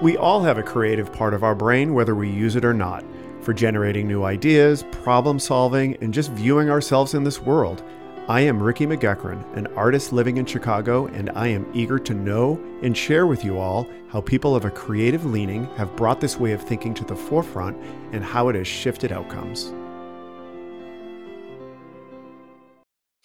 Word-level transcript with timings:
We 0.00 0.16
all 0.16 0.42
have 0.42 0.56
a 0.56 0.62
creative 0.62 1.12
part 1.12 1.34
of 1.34 1.44
our 1.44 1.54
brain, 1.54 1.92
whether 1.92 2.14
we 2.14 2.30
use 2.30 2.56
it 2.56 2.64
or 2.64 2.72
not, 2.72 3.04
for 3.42 3.52
generating 3.52 4.08
new 4.08 4.24
ideas, 4.24 4.82
problem 4.90 5.38
solving, 5.38 5.94
and 6.00 6.14
just 6.14 6.30
viewing 6.32 6.70
ourselves 6.70 7.12
in 7.12 7.22
this 7.22 7.42
world. 7.42 7.82
I 8.26 8.40
am 8.40 8.62
Ricky 8.62 8.86
McGeckran, 8.86 9.44
an 9.58 9.66
artist 9.76 10.10
living 10.10 10.38
in 10.38 10.46
Chicago, 10.46 11.06
and 11.08 11.28
I 11.34 11.48
am 11.48 11.70
eager 11.74 11.98
to 11.98 12.14
know 12.14 12.58
and 12.82 12.96
share 12.96 13.26
with 13.26 13.44
you 13.44 13.58
all 13.58 13.86
how 14.08 14.22
people 14.22 14.56
of 14.56 14.64
a 14.64 14.70
creative 14.70 15.26
leaning 15.26 15.66
have 15.76 15.94
brought 15.96 16.18
this 16.18 16.38
way 16.38 16.52
of 16.52 16.62
thinking 16.62 16.94
to 16.94 17.04
the 17.04 17.16
forefront 17.16 17.76
and 18.12 18.24
how 18.24 18.48
it 18.48 18.54
has 18.54 18.66
shifted 18.66 19.12
outcomes. 19.12 19.74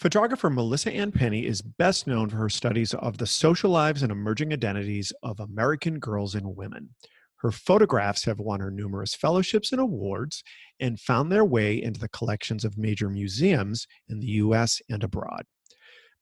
Photographer 0.06 0.52
Melissa 0.52 0.92
Ann 0.92 1.12
Pinney 1.12 1.46
is 1.46 1.64
best 1.64 2.06
known 2.06 2.30
for 2.30 2.38
her 2.38 2.48
studies 2.48 2.94
of 2.94 3.18
the 3.18 3.26
social 3.26 3.72
lives 3.72 4.04
and 4.04 4.12
emerging 4.12 4.54
identities 4.54 5.12
of 5.24 5.40
American 5.40 5.98
girls 5.98 6.36
and 6.36 6.56
women. 6.56 6.90
Her 7.38 7.50
photographs 7.50 8.24
have 8.26 8.38
won 8.38 8.60
her 8.60 8.70
numerous 8.70 9.16
fellowships 9.16 9.72
and 9.72 9.82
awards 9.82 10.44
and 10.80 11.00
found 11.00 11.32
their 11.32 11.44
way 11.44 11.82
into 11.82 12.00
the 12.00 12.10
collections 12.10 12.64
of 12.64 12.78
major 12.78 13.10
museums 13.10 13.88
in 14.08 14.20
the 14.20 14.28
US 14.28 14.80
and 14.92 15.04
abroad. 15.04 15.46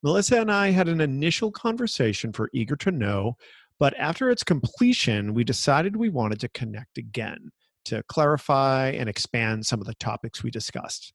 Melissa 0.02 0.40
and 0.40 0.50
I 0.50 0.72
had 0.72 0.88
an 0.88 1.02
initial 1.02 1.52
conversation 1.52 2.32
for 2.32 2.50
Eager 2.54 2.78
to 2.78 2.92
Know, 2.92 3.36
but 3.80 3.94
after 3.98 4.30
its 4.30 4.46
completion, 4.46 5.34
we 5.34 5.44
decided 5.44 5.98
we 5.98 6.08
wanted 6.08 6.40
to 6.40 6.48
connect 6.48 6.98
again 6.98 7.52
to 7.84 8.02
clarify 8.04 8.92
and 8.92 9.10
expand 9.10 9.66
some 9.66 9.82
of 9.82 9.88
the 9.88 9.96
topics 9.96 10.42
we 10.42 10.52
discussed. 10.52 11.12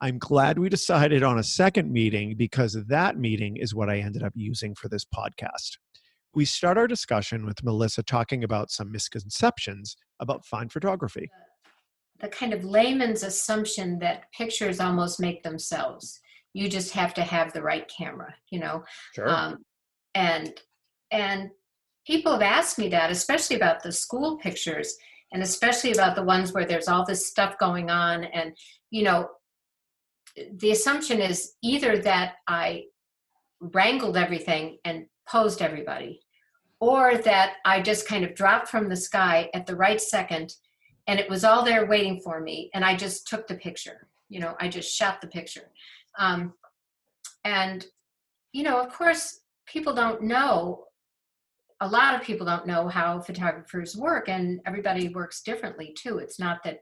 I'm 0.00 0.18
glad 0.18 0.58
we 0.58 0.68
decided 0.68 1.24
on 1.24 1.38
a 1.38 1.42
second 1.42 1.92
meeting 1.92 2.36
because 2.36 2.74
that 2.86 3.18
meeting 3.18 3.56
is 3.56 3.74
what 3.74 3.90
I 3.90 3.98
ended 3.98 4.22
up 4.22 4.32
using 4.36 4.74
for 4.74 4.88
this 4.88 5.04
podcast. 5.04 5.76
We 6.34 6.44
start 6.44 6.78
our 6.78 6.86
discussion 6.86 7.44
with 7.44 7.64
Melissa 7.64 8.04
talking 8.04 8.44
about 8.44 8.70
some 8.70 8.92
misconceptions 8.92 9.96
about 10.20 10.44
fine 10.44 10.68
photography. 10.68 11.28
The 12.20 12.28
kind 12.28 12.52
of 12.52 12.64
layman's 12.64 13.24
assumption 13.24 13.98
that 13.98 14.30
pictures 14.32 14.78
almost 14.78 15.18
make 15.18 15.42
themselves. 15.42 16.20
You 16.54 16.68
just 16.68 16.92
have 16.92 17.12
to 17.14 17.22
have 17.22 17.52
the 17.52 17.62
right 17.62 17.88
camera, 17.88 18.34
you 18.50 18.60
know. 18.60 18.84
Sure. 19.14 19.28
Um, 19.28 19.64
and 20.14 20.52
and 21.10 21.50
people 22.06 22.32
have 22.32 22.42
asked 22.42 22.78
me 22.78 22.88
that, 22.90 23.10
especially 23.10 23.56
about 23.56 23.82
the 23.82 23.92
school 23.92 24.38
pictures, 24.38 24.96
and 25.32 25.42
especially 25.42 25.92
about 25.92 26.14
the 26.14 26.22
ones 26.22 26.52
where 26.52 26.64
there's 26.66 26.88
all 26.88 27.04
this 27.04 27.26
stuff 27.26 27.58
going 27.58 27.90
on, 27.90 28.24
and 28.24 28.56
you 28.90 29.02
know, 29.02 29.28
the 30.56 30.70
assumption 30.70 31.20
is 31.20 31.54
either 31.62 31.98
that 31.98 32.34
I 32.46 32.84
wrangled 33.60 34.16
everything 34.16 34.78
and 34.84 35.06
posed 35.28 35.62
everybody, 35.62 36.20
or 36.80 37.18
that 37.18 37.54
I 37.64 37.82
just 37.82 38.06
kind 38.06 38.24
of 38.24 38.34
dropped 38.34 38.68
from 38.68 38.88
the 38.88 38.96
sky 38.96 39.50
at 39.54 39.66
the 39.66 39.76
right 39.76 40.00
second 40.00 40.54
and 41.08 41.18
it 41.18 41.28
was 41.28 41.42
all 41.42 41.64
there 41.64 41.86
waiting 41.86 42.20
for 42.20 42.40
me 42.40 42.70
and 42.74 42.84
I 42.84 42.94
just 42.94 43.26
took 43.26 43.46
the 43.46 43.56
picture. 43.56 44.08
You 44.28 44.40
know, 44.40 44.54
I 44.60 44.68
just 44.68 44.94
shot 44.94 45.20
the 45.20 45.26
picture. 45.26 45.70
Um, 46.18 46.52
and, 47.44 47.84
you 48.52 48.62
know, 48.62 48.78
of 48.80 48.92
course, 48.92 49.40
people 49.66 49.94
don't 49.94 50.22
know 50.22 50.84
a 51.80 51.88
lot 51.88 52.14
of 52.14 52.22
people 52.22 52.44
don't 52.44 52.66
know 52.66 52.88
how 52.88 53.20
photographers 53.20 53.96
work 53.96 54.28
and 54.28 54.60
everybody 54.66 55.08
works 55.08 55.42
differently 55.42 55.94
too 55.96 56.18
it's 56.18 56.38
not 56.38 56.62
that 56.64 56.80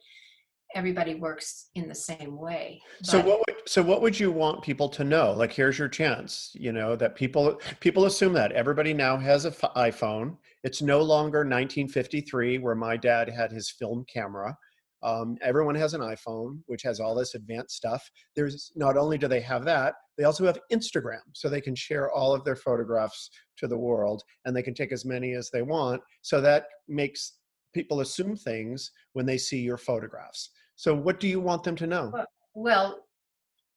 everybody 0.74 1.14
works 1.14 1.70
in 1.74 1.88
the 1.88 1.94
same 1.94 2.38
way. 2.38 2.80
So 3.02 3.20
what 3.20 3.40
would 3.46 3.56
so 3.66 3.82
what 3.82 4.02
would 4.02 4.18
you 4.18 4.30
want 4.30 4.62
people 4.62 4.88
to 4.90 5.04
know? 5.04 5.32
Like 5.32 5.52
here's 5.52 5.78
your 5.78 5.88
chance, 5.88 6.50
you 6.54 6.72
know, 6.72 6.96
that 6.96 7.14
people 7.14 7.60
people 7.80 8.06
assume 8.06 8.32
that 8.34 8.52
everybody 8.52 8.92
now 8.92 9.16
has 9.16 9.44
an 9.44 9.52
iPhone. 9.76 10.36
It's 10.64 10.82
no 10.82 11.00
longer 11.00 11.38
1953 11.38 12.58
where 12.58 12.74
my 12.74 12.96
dad 12.96 13.28
had 13.28 13.52
his 13.52 13.70
film 13.70 14.04
camera. 14.12 14.56
Um, 15.02 15.36
everyone 15.42 15.74
has 15.76 15.94
an 15.94 16.00
iPhone, 16.00 16.60
which 16.66 16.82
has 16.82 17.00
all 17.00 17.14
this 17.14 17.34
advanced 17.34 17.76
stuff. 17.76 18.10
There's 18.34 18.72
not 18.74 18.96
only 18.96 19.18
do 19.18 19.28
they 19.28 19.40
have 19.40 19.64
that, 19.66 19.94
they 20.18 20.24
also 20.24 20.46
have 20.46 20.58
Instagram, 20.72 21.20
so 21.32 21.48
they 21.48 21.60
can 21.60 21.74
share 21.74 22.10
all 22.10 22.34
of 22.34 22.44
their 22.44 22.56
photographs 22.56 23.30
to 23.58 23.68
the 23.68 23.78
world, 23.78 24.22
and 24.44 24.56
they 24.56 24.62
can 24.62 24.74
take 24.74 24.92
as 24.92 25.04
many 25.04 25.34
as 25.34 25.50
they 25.50 25.62
want. 25.62 26.02
So 26.22 26.40
that 26.40 26.64
makes 26.88 27.34
people 27.74 28.00
assume 28.00 28.36
things 28.36 28.90
when 29.12 29.26
they 29.26 29.36
see 29.36 29.60
your 29.60 29.76
photographs. 29.76 30.50
So, 30.76 30.94
what 30.94 31.18
do 31.18 31.26
you 31.26 31.40
want 31.40 31.64
them 31.64 31.76
to 31.76 31.86
know? 31.86 32.12
Well, 32.54 33.00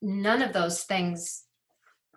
none 0.01 0.41
of 0.41 0.53
those 0.53 0.83
things 0.83 1.45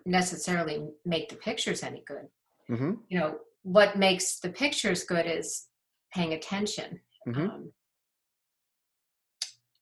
necessarily 0.04 0.88
make 1.04 1.28
the 1.28 1.36
pictures 1.36 1.82
any 1.82 2.02
good. 2.06 2.26
Mm-hmm. 2.70 2.92
You 3.08 3.18
know, 3.18 3.36
what 3.62 3.96
makes 3.96 4.40
the 4.40 4.48
pictures 4.48 5.04
good 5.04 5.26
is 5.26 5.68
paying 6.12 6.32
attention 6.32 7.00
mm-hmm. 7.26 7.42
um, 7.42 7.72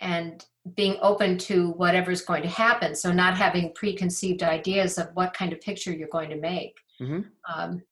and 0.01 0.45
being 0.75 0.99
open 1.01 1.39
to 1.39 1.71
whatever's 1.73 2.23
going 2.23 2.43
to 2.43 2.49
happen. 2.49 2.95
So, 2.95 3.11
not 3.11 3.39
having 3.39 3.73
preconceived 3.75 4.43
ideas 4.43 4.99
of 4.99 5.09
what 5.15 5.33
kind 5.33 5.53
of 5.53 5.61
picture 5.63 5.93
you're 5.93 6.09
going 6.09 6.31
to 6.31 6.37
make. 6.37 6.77
Mm-hmm. 7.01 7.21
Um, 7.53 7.83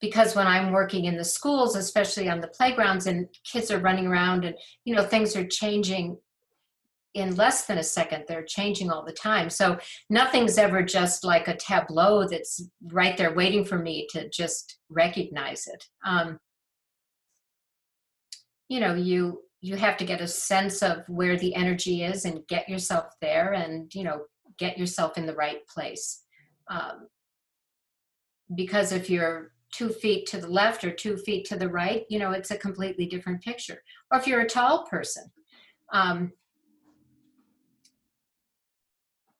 because 0.00 0.34
when 0.34 0.46
I'm 0.46 0.72
working 0.72 1.04
in 1.04 1.16
the 1.16 1.24
schools, 1.24 1.76
especially 1.76 2.28
on 2.28 2.40
the 2.40 2.48
playgrounds, 2.48 3.06
and 3.06 3.28
kids 3.44 3.70
are 3.70 3.78
running 3.78 4.06
around 4.06 4.44
and 4.44 4.54
you 4.84 4.94
know 4.94 5.04
things 5.04 5.36
are 5.36 5.46
changing 5.46 6.16
in 7.14 7.34
less 7.34 7.66
than 7.66 7.78
a 7.78 7.82
second 7.82 8.22
they're 8.28 8.44
changing 8.44 8.90
all 8.90 9.04
the 9.04 9.12
time. 9.12 9.50
So 9.50 9.78
nothing's 10.08 10.58
ever 10.58 10.82
just 10.82 11.24
like 11.24 11.48
a 11.48 11.56
tableau 11.56 12.26
that's 12.28 12.62
right 12.92 13.16
there 13.16 13.34
waiting 13.34 13.64
for 13.64 13.78
me 13.78 14.06
to 14.10 14.28
just 14.30 14.78
recognize 14.88 15.66
it. 15.66 15.84
Um, 16.06 16.38
you 18.68 18.80
know 18.80 18.94
you 18.94 19.42
you 19.60 19.76
have 19.76 19.98
to 19.98 20.04
get 20.04 20.22
a 20.22 20.26
sense 20.26 20.82
of 20.82 21.06
where 21.08 21.36
the 21.36 21.54
energy 21.54 22.02
is 22.04 22.24
and 22.24 22.46
get 22.48 22.68
yourself 22.68 23.06
there 23.20 23.52
and 23.52 23.94
you 23.94 24.04
know 24.04 24.22
get 24.58 24.78
yourself 24.78 25.18
in 25.18 25.26
the 25.26 25.34
right 25.34 25.66
place. 25.66 26.22
Um, 26.70 27.08
because 28.54 28.92
if 28.92 29.10
you're 29.10 29.52
two 29.72 29.88
feet 29.88 30.26
to 30.26 30.38
the 30.38 30.48
left 30.48 30.84
or 30.84 30.90
two 30.90 31.16
feet 31.16 31.44
to 31.46 31.56
the 31.56 31.68
right, 31.68 32.04
you 32.08 32.18
know, 32.18 32.32
it's 32.32 32.50
a 32.50 32.58
completely 32.58 33.06
different 33.06 33.42
picture. 33.42 33.82
Or 34.10 34.18
if 34.18 34.26
you're 34.26 34.40
a 34.40 34.48
tall 34.48 34.86
person. 34.86 35.30
Um, 35.92 36.32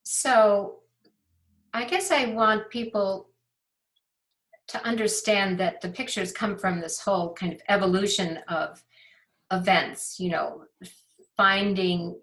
so 0.03 0.81
I 1.73 1.85
guess 1.85 2.11
I 2.11 2.27
want 2.27 2.71
people 2.71 3.31
to 4.69 4.85
understand 4.87 5.59
that 5.59 5.81
the 5.81 5.89
pictures 5.89 6.33
come 6.33 6.57
from 6.57 6.81
this 6.81 7.01
whole 7.01 7.35
kind 7.35 7.53
of 7.53 7.61
evolution 7.69 8.39
of 8.49 8.83
events, 9.53 10.19
you 10.21 10.31
know, 10.31 10.65
finding 11.37 12.17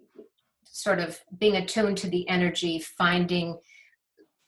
sort 0.64 0.98
of 0.98 1.18
being 1.38 1.56
attuned 1.56 1.98
to 1.98 2.08
the 2.08 2.28
energy, 2.28 2.78
finding 2.78 3.58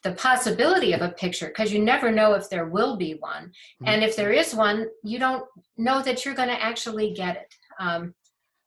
the 0.03 0.13
possibility 0.13 0.93
of 0.93 1.03
a 1.03 1.11
picture 1.11 1.49
because 1.49 1.73
you 1.73 1.83
never 1.83 2.11
know 2.11 2.33
if 2.35 2.49
there 2.49 2.67
will 2.67 2.97
be 2.97 3.15
one. 3.15 3.45
Mm-hmm. 3.45 3.89
and 3.89 4.03
if 4.03 4.17
there 4.17 4.33
is 4.33 4.55
one 4.55 4.87
you 5.05 5.19
don't 5.19 5.45
know 5.77 6.03
that 6.03 6.25
you're 6.25 6.35
going 6.35 6.49
to 6.49 6.63
actually 6.63 7.13
get 7.13 7.37
it 7.37 7.55
um, 7.79 8.15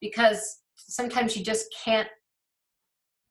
because 0.01 0.59
sometimes 0.75 1.35
you 1.35 1.43
just 1.43 1.73
can't 1.83 2.07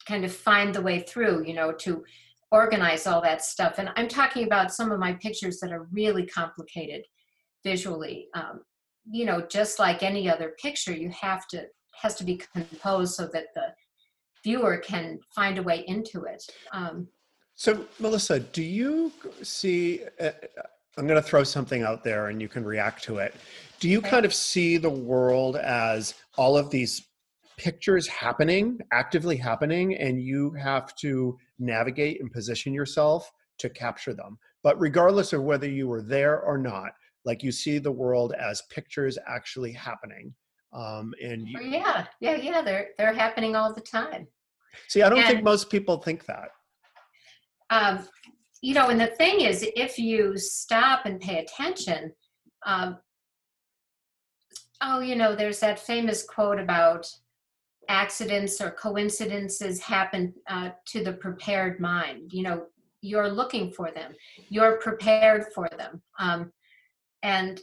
kind 0.07 0.25
of 0.25 0.35
find 0.35 0.75
the 0.75 0.83
way 0.83 1.01
through 1.01 1.47
you 1.47 1.55
know 1.55 1.73
to 1.73 2.05
organize 2.51 3.07
all 3.07 3.23
that 3.23 3.43
stuff. 3.43 3.75
And 3.79 3.91
i'm 3.97 4.09
talking 4.09 4.45
about 4.47 4.75
some 4.75 4.91
of 4.93 4.99
my 4.99 5.15
pictures 5.15 5.59
that 5.61 5.73
are 5.73 5.89
really 5.93 6.27
complicated 6.27 7.05
visually 7.65 8.29
um, 8.35 8.61
you 9.11 9.25
know 9.25 9.41
just 9.47 9.79
like 9.79 10.03
any 10.03 10.29
other 10.29 10.55
picture 10.61 10.93
you 10.93 11.11
have 11.11 11.47
to 11.49 11.65
has 12.01 12.15
to 12.17 12.25
be 12.25 12.41
composed 12.55 13.15
so 13.15 13.27
that 13.33 13.47
the 13.55 13.73
viewer 14.43 14.79
can 14.79 15.21
find 15.35 15.59
a 15.59 15.63
way 15.63 15.85
into 15.87 16.25
it 16.25 16.43
um, 16.73 17.07
so, 17.55 17.87
Melissa, 17.99 18.41
do 18.41 18.63
you 18.63 19.13
see? 19.43 20.01
Uh, 20.21 20.31
I'm 20.99 21.07
going 21.07 21.21
to 21.21 21.27
throw 21.27 21.43
something 21.45 21.83
out 21.83 22.05
there 22.05 22.29
and 22.29 22.41
you 22.41 22.49
can 22.49 22.65
react 22.65 23.03
to 23.05 23.19
it. 23.19 23.35
Do 23.81 23.89
you 23.89 24.03
kind 24.03 24.27
of 24.27 24.35
see 24.35 24.77
the 24.77 24.91
world 24.91 25.57
as 25.57 26.15
all 26.37 26.57
of 26.57 26.71
these 26.71 27.09
pictures 27.57 28.07
happening, 28.09 28.79
actively 28.93 29.37
happening, 29.37 29.97
and 29.97 30.21
you 30.21 30.51
have 30.53 30.95
to 30.97 31.39
navigate 31.59 32.21
and 32.21 32.31
position 32.31 32.75
yourself 32.75 33.31
to 33.59 33.71
capture 33.71 34.13
them? 34.13 34.39
But 34.63 34.79
regardless 34.79 35.33
of 35.33 35.43
whether 35.43 35.69
you 35.69 35.89
were 35.89 36.03
there 36.03 36.41
or 36.41 36.59
not, 36.59 36.93
like 37.25 37.43
you 37.43 37.53
see 37.53 37.79
the 37.79 37.93
world 37.93 38.35
as 38.35 38.63
pictures 38.71 39.19
actually 39.27 39.73
happening. 39.73 40.35
Um, 40.73 41.13
and 41.23 41.47
you, 41.47 41.61
yeah, 41.61 42.07
yeah, 42.21 42.37
yeah, 42.37 42.63
they're 42.63 42.89
they're 42.99 43.13
happening 43.13 43.57
all 43.57 43.73
the 43.73 43.81
time. 43.81 44.27
See, 44.89 45.03
I 45.03 45.09
don't 45.09 45.19
and, 45.19 45.29
think 45.29 45.43
most 45.43 45.71
people 45.71 45.99
think 45.99 46.25
that 46.27 46.49
um, 47.73 48.07
you 48.61 48.75
know, 48.75 48.91
and 48.91 49.01
the 49.01 49.07
thing 49.07 49.41
is, 49.41 49.67
if 49.75 49.99
you 49.99 50.37
stop 50.37 51.07
and 51.07 51.19
pay 51.19 51.39
attention, 51.39 52.13
um, 52.67 52.99
oh, 54.83 55.01
you 55.01 55.17
know, 55.17 55.35
there's 55.35 55.61
that 55.61 55.81
famous 55.81 56.23
quote 56.23 56.61
about 56.61 57.07
accidents 57.89 58.61
or 58.61 58.71
coincidences 58.73 59.81
happen 59.81 60.35
uh, 60.49 60.69
to 60.87 61.03
the 61.03 61.15
prepared 61.15 61.81
mind. 61.81 62.33
You 62.33 62.43
know, 62.43 62.67
you're 63.01 63.31
looking 63.31 63.73
for 63.73 63.91
them, 63.91 64.13
you're 64.51 64.77
prepared 64.77 65.47
for 65.55 65.69
them. 65.79 66.03
Um, 66.19 66.53
and 67.23 67.59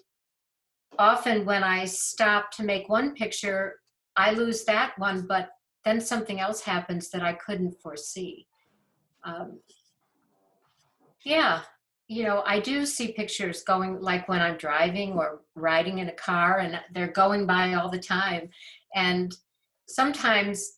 often 0.98 1.46
when 1.46 1.64
I 1.64 1.86
stop 1.86 2.50
to 2.54 2.64
make 2.64 2.90
one 2.90 3.14
picture, 3.14 3.76
I 4.18 4.32
lose 4.32 4.66
that 4.66 4.98
one, 4.98 5.28
but 5.28 5.50
then 5.86 6.02
something 6.02 6.40
else 6.40 6.62
happens 6.62 7.12
that 7.12 7.22
I 7.22 7.34
couldn't 7.34 7.80
foresee. 7.82 8.48
Um, 9.24 9.60
yeah, 11.26 11.62
you 12.08 12.24
know, 12.24 12.44
I 12.46 12.60
do 12.60 12.86
see 12.86 13.12
pictures 13.12 13.64
going 13.64 14.02
like 14.02 14.28
when 14.28 14.42
I'm 14.42 14.58
driving 14.58 15.14
or 15.14 15.42
riding 15.56 16.00
in 16.00 16.10
a 16.10 16.14
car 16.14 16.58
and 16.60 16.80
they're 16.94 17.12
going 17.12 17.46
by 17.46 17.74
all 17.74 17.90
the 17.90 18.00
time. 18.00 18.50
And 18.96 19.34
sometimes, 19.88 20.78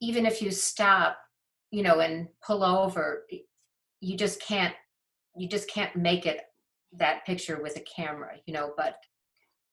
even 0.00 0.26
if 0.26 0.40
you 0.40 0.52
stop, 0.52 1.18
you 1.72 1.82
know, 1.82 1.98
and 2.00 2.28
pull 2.40 2.62
over, 2.62 3.26
you 4.00 4.16
just 4.16 4.40
can't, 4.40 4.74
you 5.36 5.48
just 5.48 5.68
can't 5.68 5.94
make 5.96 6.24
it 6.24 6.42
that 6.92 7.26
picture 7.26 7.60
with 7.60 7.76
a 7.76 7.80
camera, 7.80 8.36
you 8.46 8.54
know, 8.54 8.72
but, 8.76 8.94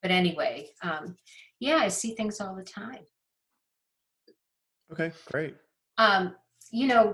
but 0.01 0.09
anyway, 0.09 0.69
um, 0.81 1.15
yeah, 1.59 1.77
I 1.77 1.89
see 1.89 2.15
things 2.15 2.41
all 2.41 2.55
the 2.55 2.63
time. 2.63 3.05
Okay, 4.91 5.11
great. 5.31 5.55
Um, 5.99 6.35
you 6.71 6.87
know, 6.87 7.13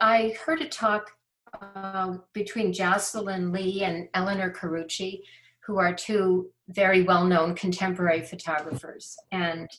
I 0.00 0.36
heard 0.44 0.60
a 0.60 0.68
talk 0.68 1.10
um, 1.74 2.22
between 2.32 2.72
Jocelyn 2.72 3.52
Lee 3.52 3.84
and 3.84 4.08
Elinor 4.14 4.50
Carucci, 4.50 5.22
who 5.66 5.78
are 5.78 5.94
two 5.94 6.50
very 6.68 7.02
well 7.02 7.24
known 7.24 7.54
contemporary 7.54 8.22
photographers. 8.22 9.16
And 9.32 9.70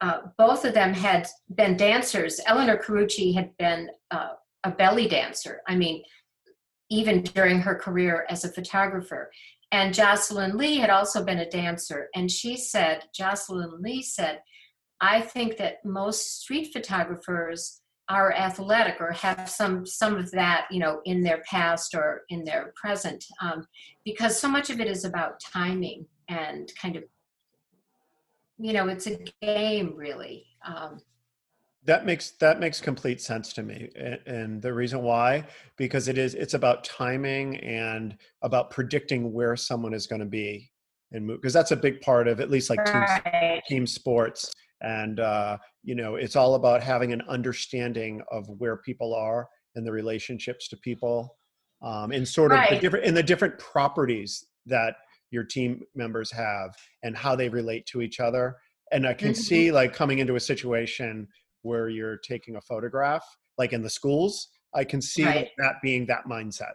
uh, 0.00 0.20
both 0.36 0.64
of 0.64 0.74
them 0.74 0.94
had 0.94 1.26
been 1.54 1.76
dancers. 1.76 2.40
Elinor 2.46 2.78
Carucci 2.78 3.34
had 3.34 3.56
been 3.56 3.90
uh, 4.10 4.30
a 4.64 4.70
belly 4.70 5.08
dancer, 5.08 5.60
I 5.66 5.74
mean, 5.74 6.02
even 6.90 7.22
during 7.22 7.60
her 7.60 7.74
career 7.74 8.26
as 8.28 8.44
a 8.44 8.52
photographer. 8.52 9.30
And 9.70 9.92
Jocelyn 9.92 10.56
Lee 10.56 10.76
had 10.76 10.90
also 10.90 11.24
been 11.24 11.40
a 11.40 11.50
dancer. 11.50 12.08
And 12.14 12.30
she 12.30 12.56
said, 12.56 13.04
Jocelyn 13.12 13.82
Lee 13.82 14.02
said, 14.02 14.40
I 15.00 15.20
think 15.20 15.58
that 15.58 15.84
most 15.84 16.40
street 16.40 16.72
photographers 16.72 17.82
are 18.08 18.32
athletic 18.32 19.00
or 19.00 19.12
have 19.12 19.48
some 19.48 19.84
some 19.84 20.16
of 20.16 20.30
that 20.30 20.66
you 20.70 20.80
know 20.80 21.00
in 21.04 21.22
their 21.22 21.42
past 21.48 21.94
or 21.94 22.22
in 22.30 22.44
their 22.44 22.72
present 22.74 23.24
um, 23.40 23.66
because 24.04 24.38
so 24.38 24.48
much 24.48 24.70
of 24.70 24.80
it 24.80 24.86
is 24.86 25.04
about 25.04 25.40
timing 25.40 26.06
and 26.28 26.72
kind 26.80 26.96
of 26.96 27.04
you 28.58 28.72
know 28.72 28.88
it's 28.88 29.06
a 29.06 29.18
game 29.42 29.92
really 29.94 30.46
um, 30.66 31.00
that 31.84 32.04
makes 32.04 32.32
that 32.32 32.60
makes 32.60 32.80
complete 32.80 33.20
sense 33.20 33.52
to 33.52 33.62
me 33.62 33.90
and, 33.96 34.18
and, 34.26 34.62
the 34.62 34.72
reason 34.72 35.02
why 35.02 35.44
because 35.76 36.08
it 36.08 36.18
is 36.18 36.34
it's 36.34 36.54
about 36.54 36.84
timing 36.84 37.56
and 37.58 38.16
about 38.42 38.70
predicting 38.70 39.32
where 39.32 39.56
someone 39.56 39.94
is 39.94 40.06
going 40.06 40.20
to 40.20 40.26
be 40.26 40.70
and 41.12 41.26
move 41.26 41.40
because 41.40 41.52
that's 41.52 41.70
a 41.70 41.76
big 41.76 42.00
part 42.00 42.26
of 42.26 42.40
at 42.40 42.50
least 42.50 42.70
like 42.70 42.80
right. 42.80 43.22
team, 43.68 43.78
team 43.78 43.86
sports 43.86 44.50
and 44.80 45.20
uh, 45.20 45.56
you 45.82 45.94
know 45.94 46.16
it's 46.16 46.36
all 46.36 46.54
about 46.54 46.82
having 46.82 47.12
an 47.12 47.22
understanding 47.28 48.22
of 48.30 48.48
where 48.58 48.76
people 48.76 49.14
are 49.14 49.48
and 49.74 49.86
the 49.86 49.92
relationships 49.92 50.68
to 50.68 50.76
people 50.78 51.36
um, 51.82 52.12
and 52.12 52.26
sort 52.26 52.52
of 52.52 52.58
right. 52.58 52.70
the 52.70 52.78
different 52.78 53.04
in 53.04 53.14
the 53.14 53.22
different 53.22 53.58
properties 53.58 54.44
that 54.66 54.96
your 55.30 55.44
team 55.44 55.82
members 55.94 56.30
have 56.30 56.74
and 57.02 57.16
how 57.16 57.36
they 57.36 57.48
relate 57.48 57.86
to 57.86 58.00
each 58.00 58.20
other 58.20 58.56
and 58.92 59.06
i 59.06 59.12
can 59.12 59.32
mm-hmm. 59.32 59.40
see 59.40 59.72
like 59.72 59.92
coming 59.92 60.18
into 60.18 60.36
a 60.36 60.40
situation 60.40 61.26
where 61.62 61.88
you're 61.88 62.18
taking 62.18 62.56
a 62.56 62.60
photograph 62.60 63.24
like 63.56 63.72
in 63.72 63.82
the 63.82 63.90
schools 63.90 64.48
i 64.74 64.84
can 64.84 65.02
see 65.02 65.24
right. 65.24 65.50
that 65.58 65.74
being 65.82 66.06
that 66.06 66.24
mindset 66.24 66.72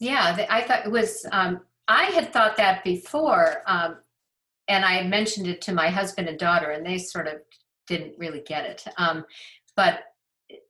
yeah 0.00 0.46
i 0.50 0.60
thought 0.62 0.84
it 0.84 0.90
was 0.90 1.24
um, 1.32 1.60
i 1.88 2.04
had 2.04 2.32
thought 2.32 2.56
that 2.56 2.82
before 2.84 3.62
um, 3.66 3.96
and 4.70 4.84
I 4.84 5.02
mentioned 5.02 5.48
it 5.48 5.60
to 5.62 5.74
my 5.74 5.88
husband 5.88 6.28
and 6.28 6.38
daughter, 6.38 6.70
and 6.70 6.86
they 6.86 6.96
sort 6.96 7.26
of 7.26 7.34
didn't 7.88 8.14
really 8.18 8.40
get 8.46 8.64
it. 8.64 8.84
Um, 8.96 9.24
but 9.76 10.04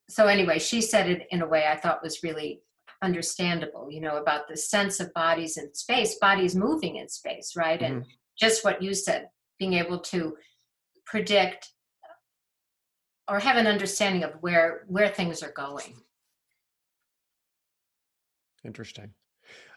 so 0.09 0.27
anyway, 0.27 0.59
she 0.59 0.81
said 0.81 1.09
it 1.09 1.27
in 1.31 1.43
a 1.43 1.47
way 1.47 1.67
I 1.67 1.77
thought 1.77 2.03
was 2.03 2.23
really 2.23 2.63
understandable. 3.03 3.89
You 3.91 4.01
know, 4.01 4.17
about 4.17 4.49
the 4.49 4.57
sense 4.57 5.01
of 5.01 5.13
bodies 5.13 5.59
in 5.59 5.73
space, 5.75 6.17
bodies 6.17 6.57
moving 6.57 6.97
in 6.97 7.09
space, 7.09 7.53
right? 7.57 7.79
Mm-hmm. 7.79 7.99
And 7.99 8.07
just 8.39 8.65
what 8.65 8.83
you 8.83 8.95
said, 8.95 9.29
being 9.59 9.75
able 9.75 9.99
to 9.99 10.35
predict 11.05 11.69
or 13.29 13.39
have 13.39 13.57
an 13.57 13.67
understanding 13.67 14.25
of 14.25 14.33
where 14.41 14.85
where 14.89 15.09
things 15.09 15.43
are 15.43 15.53
going. 15.53 15.95
Interesting. 18.65 19.13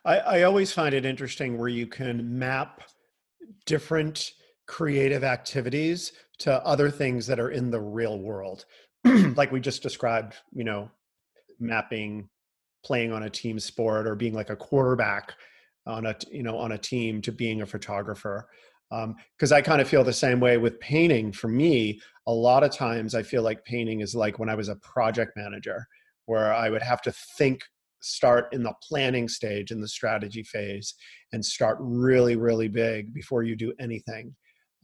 I, 0.06 0.18
I 0.20 0.44
always 0.44 0.72
find 0.72 0.94
it 0.96 1.06
interesting 1.06 1.58
where 1.58 1.70
you 1.70 1.88
can 1.88 2.38
map 2.40 2.82
different 3.66 4.32
creative 4.68 5.24
activities 5.24 6.14
to 6.40 6.66
other 6.66 6.90
things 6.90 7.28
that 7.28 7.40
are 7.40 7.52
in 7.52 7.70
the 7.70 7.82
real 7.82 8.20
world. 8.20 8.66
Like 9.36 9.52
we 9.52 9.60
just 9.60 9.84
described 9.84 10.36
you 10.54 10.64
know 10.64 10.90
mapping 11.60 12.30
playing 12.86 13.12
on 13.12 13.24
a 13.24 13.30
team 13.30 13.60
sport 13.60 14.08
or 14.08 14.16
being 14.16 14.34
like 14.34 14.50
a 14.50 14.56
quarterback 14.56 15.34
on 15.86 16.06
a 16.06 16.16
you 16.32 16.44
know 16.44 16.58
on 16.58 16.74
a 16.74 16.78
team 16.78 17.22
to 17.22 17.32
being 17.32 17.62
a 17.62 17.66
photographer. 17.66 18.48
Because 18.90 19.52
um, 19.52 19.58
i 19.58 19.62
kind 19.62 19.82
of 19.82 19.88
feel 19.88 20.04
the 20.04 20.14
same 20.14 20.40
way 20.40 20.58
with 20.58 20.80
painting. 20.80 21.32
For 21.32 21.48
me 21.48 22.00
a 22.28 22.34
lot 22.34 22.64
of 22.64 22.72
times 22.72 23.16
i 23.16 23.24
feel 23.24 23.44
like 23.44 23.66
painting 23.66 24.00
is 24.00 24.16
like 24.16 24.40
when 24.40 24.50
i 24.50 24.56
was 24.56 24.70
a 24.70 24.76
project 24.78 25.34
manager 25.36 25.86
where 26.26 26.54
i 26.54 26.70
would 26.70 26.82
have 26.82 27.02
to 27.02 27.12
think 27.12 27.64
start 28.04 28.48
in 28.54 28.64
the 28.64 28.74
planning 28.88 29.28
stage 29.28 29.72
in 29.72 29.82
the 29.82 29.88
strategy 29.88 30.44
phase 30.44 30.94
and 31.32 31.44
start 31.44 31.78
really 31.80 32.36
really 32.36 32.68
big 32.68 33.14
before 33.14 33.44
you 33.44 33.56
do 33.56 33.74
anything 33.80 34.34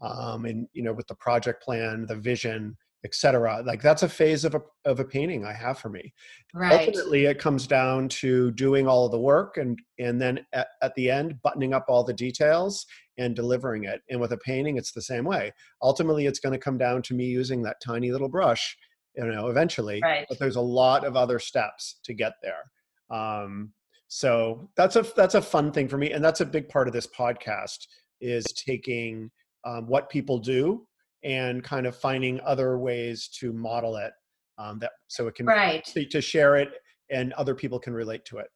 um, 0.01 0.45
and 0.45 0.67
you 0.73 0.83
know 0.83 0.93
with 0.93 1.07
the 1.07 1.15
project 1.15 1.63
plan 1.63 2.05
the 2.07 2.15
vision 2.15 2.75
etc 3.05 3.63
like 3.65 3.81
that's 3.81 4.03
a 4.03 4.09
phase 4.09 4.43
of 4.43 4.55
a, 4.55 4.61
of 4.83 4.99
a 4.99 5.05
painting 5.05 5.45
i 5.45 5.53
have 5.53 5.79
for 5.79 5.89
me. 5.89 6.13
Right. 6.53 6.87
ultimately 6.87 7.25
it 7.25 7.39
comes 7.39 7.65
down 7.65 8.09
to 8.09 8.51
doing 8.51 8.87
all 8.87 9.05
of 9.05 9.11
the 9.11 9.19
work 9.19 9.57
and 9.57 9.79
and 9.99 10.21
then 10.21 10.45
at, 10.51 10.67
at 10.81 10.95
the 10.95 11.09
end 11.09 11.41
buttoning 11.41 11.73
up 11.73 11.85
all 11.87 12.03
the 12.03 12.13
details 12.13 12.85
and 13.17 13.35
delivering 13.35 13.83
it. 13.83 14.01
And 14.09 14.21
with 14.21 14.31
a 14.31 14.37
painting 14.37 14.77
it's 14.77 14.93
the 14.93 15.01
same 15.01 15.25
way. 15.25 15.51
Ultimately 15.81 16.25
it's 16.25 16.39
going 16.39 16.53
to 16.53 16.59
come 16.59 16.77
down 16.77 17.01
to 17.03 17.13
me 17.13 17.25
using 17.25 17.61
that 17.63 17.81
tiny 17.81 18.11
little 18.11 18.29
brush 18.29 18.77
you 19.15 19.25
know 19.25 19.47
eventually 19.47 19.99
right. 20.01 20.25
but 20.29 20.39
there's 20.39 20.55
a 20.55 20.61
lot 20.61 21.05
of 21.05 21.15
other 21.15 21.39
steps 21.39 21.99
to 22.03 22.13
get 22.13 22.33
there 22.41 22.71
um, 23.09 23.71
so 24.07 24.69
that's 24.75 24.95
a 24.95 25.05
that's 25.15 25.35
a 25.35 25.41
fun 25.41 25.71
thing 25.71 25.87
for 25.87 25.97
me, 25.97 26.11
and 26.11 26.23
that's 26.23 26.41
a 26.41 26.45
big 26.45 26.67
part 26.69 26.87
of 26.87 26.93
this 26.93 27.07
podcast 27.07 27.87
is 28.21 28.45
taking 28.53 29.29
um, 29.65 29.87
what 29.87 30.09
people 30.09 30.39
do 30.39 30.85
and 31.23 31.63
kind 31.63 31.85
of 31.85 31.95
finding 31.95 32.39
other 32.41 32.77
ways 32.77 33.27
to 33.27 33.53
model 33.53 33.97
it 33.97 34.11
um, 34.57 34.79
that 34.79 34.91
so 35.07 35.27
it 35.27 35.35
can 35.35 35.45
right. 35.45 35.85
to 35.85 36.21
share 36.21 36.55
it 36.55 36.69
and 37.09 37.33
other 37.33 37.55
people 37.55 37.79
can 37.79 37.93
relate 37.93 38.25
to 38.25 38.37
it. 38.37 38.47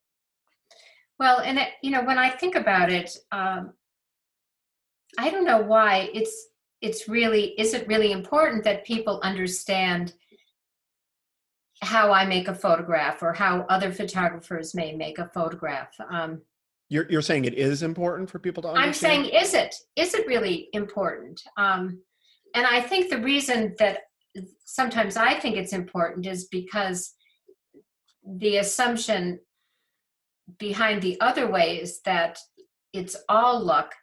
Well, 1.19 1.39
and 1.39 1.59
it, 1.59 1.69
you 1.81 1.91
know 1.91 2.03
when 2.03 2.17
I 2.17 2.29
think 2.29 2.55
about 2.55 2.91
it, 2.91 3.15
um, 3.31 3.73
I 5.17 5.29
don't 5.29 5.45
know 5.45 5.61
why 5.61 6.09
it's 6.13 6.47
it's 6.81 7.07
really 7.07 7.59
is 7.59 7.73
it 7.73 7.87
really 7.87 8.11
important 8.11 8.63
that 8.63 8.85
people 8.85 9.19
understand 9.23 10.13
how 11.83 12.11
I 12.11 12.25
make 12.25 12.47
a 12.47 12.55
photograph 12.55 13.21
or 13.21 13.33
how 13.33 13.65
other 13.69 13.91
photographers 13.91 14.73
may 14.73 14.93
make 14.93 15.19
a 15.19 15.29
photograph. 15.33 15.89
Um, 16.09 16.41
you're, 16.89 17.09
you're 17.09 17.21
saying 17.21 17.45
it 17.45 17.55
is 17.55 17.83
important 17.83 18.29
for 18.29 18.39
people 18.39 18.63
to 18.63 18.69
understand? 18.69 18.85
I'm 18.85 19.23
saying, 19.23 19.43
is 19.43 19.53
it? 19.53 19.75
Is 19.95 20.13
it 20.13 20.27
really 20.27 20.69
important? 20.73 21.41
Um, 21.57 21.99
and 22.55 22.65
I 22.65 22.81
think 22.81 23.09
the 23.09 23.21
reason 23.21 23.75
that 23.79 24.01
sometimes 24.65 25.17
I 25.17 25.39
think 25.39 25.57
it's 25.57 25.73
important 25.73 26.25
is 26.25 26.45
because 26.45 27.13
the 28.25 28.57
assumption 28.57 29.39
behind 30.59 31.01
the 31.01 31.19
other 31.19 31.49
way 31.49 31.79
is 31.79 32.01
that 32.01 32.37
it's 32.93 33.15
all 33.27 33.59
luck 33.59 33.93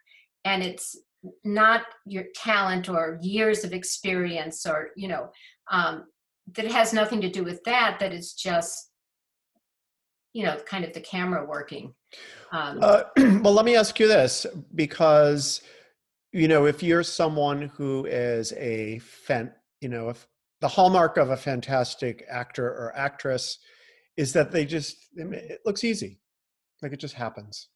and 0.43 0.63
it's 0.63 0.97
not 1.43 1.83
your 2.05 2.25
talent 2.35 2.89
or 2.89 3.19
years 3.21 3.63
of 3.63 3.73
experience 3.73 4.65
or 4.65 4.89
you 4.95 5.07
know 5.07 5.29
um, 5.69 6.05
that 6.55 6.65
it 6.65 6.71
has 6.71 6.93
nothing 6.93 7.21
to 7.21 7.29
do 7.29 7.43
with 7.43 7.63
that 7.63 7.97
that 7.99 8.13
it's 8.13 8.33
just 8.33 8.91
you 10.33 10.43
know 10.43 10.57
kind 10.65 10.85
of 10.85 10.93
the 10.93 11.01
camera 11.01 11.45
working. 11.45 11.93
Um, 12.51 12.79
uh, 12.81 13.03
well 13.41 13.53
let 13.53 13.65
me 13.65 13.75
ask 13.75 13.99
you 13.99 14.07
this 14.07 14.45
because 14.75 15.61
you 16.31 16.47
know 16.47 16.65
if 16.65 16.81
you're 16.83 17.03
someone 17.03 17.71
who 17.75 18.05
is 18.05 18.53
a 18.53 18.99
fan 18.99 19.51
you 19.81 19.89
know 19.89 20.09
if 20.09 20.27
the 20.61 20.67
hallmark 20.67 21.17
of 21.17 21.31
a 21.31 21.37
fantastic 21.37 22.23
actor 22.29 22.67
or 22.67 22.93
actress 22.95 23.57
is 24.17 24.33
that 24.33 24.51
they 24.51 24.65
just 24.65 24.97
it 25.15 25.59
looks 25.65 25.83
easy. 25.83 26.19
Like 26.81 26.93
it 26.93 26.99
just 26.99 27.15
happens. 27.15 27.67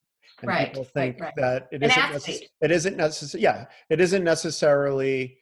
And 0.41 0.49
right, 0.49 0.67
people 0.67 0.83
think 0.83 1.19
right, 1.19 1.27
right. 1.27 1.33
that 1.37 1.67
it 1.71 1.81
isn't, 1.81 2.01
necess- 2.01 2.41
it 2.61 2.71
isn't 2.71 2.97
necessary 2.97 3.41
yeah 3.41 3.65
it 3.89 4.01
isn't 4.01 4.23
necessarily 4.23 5.37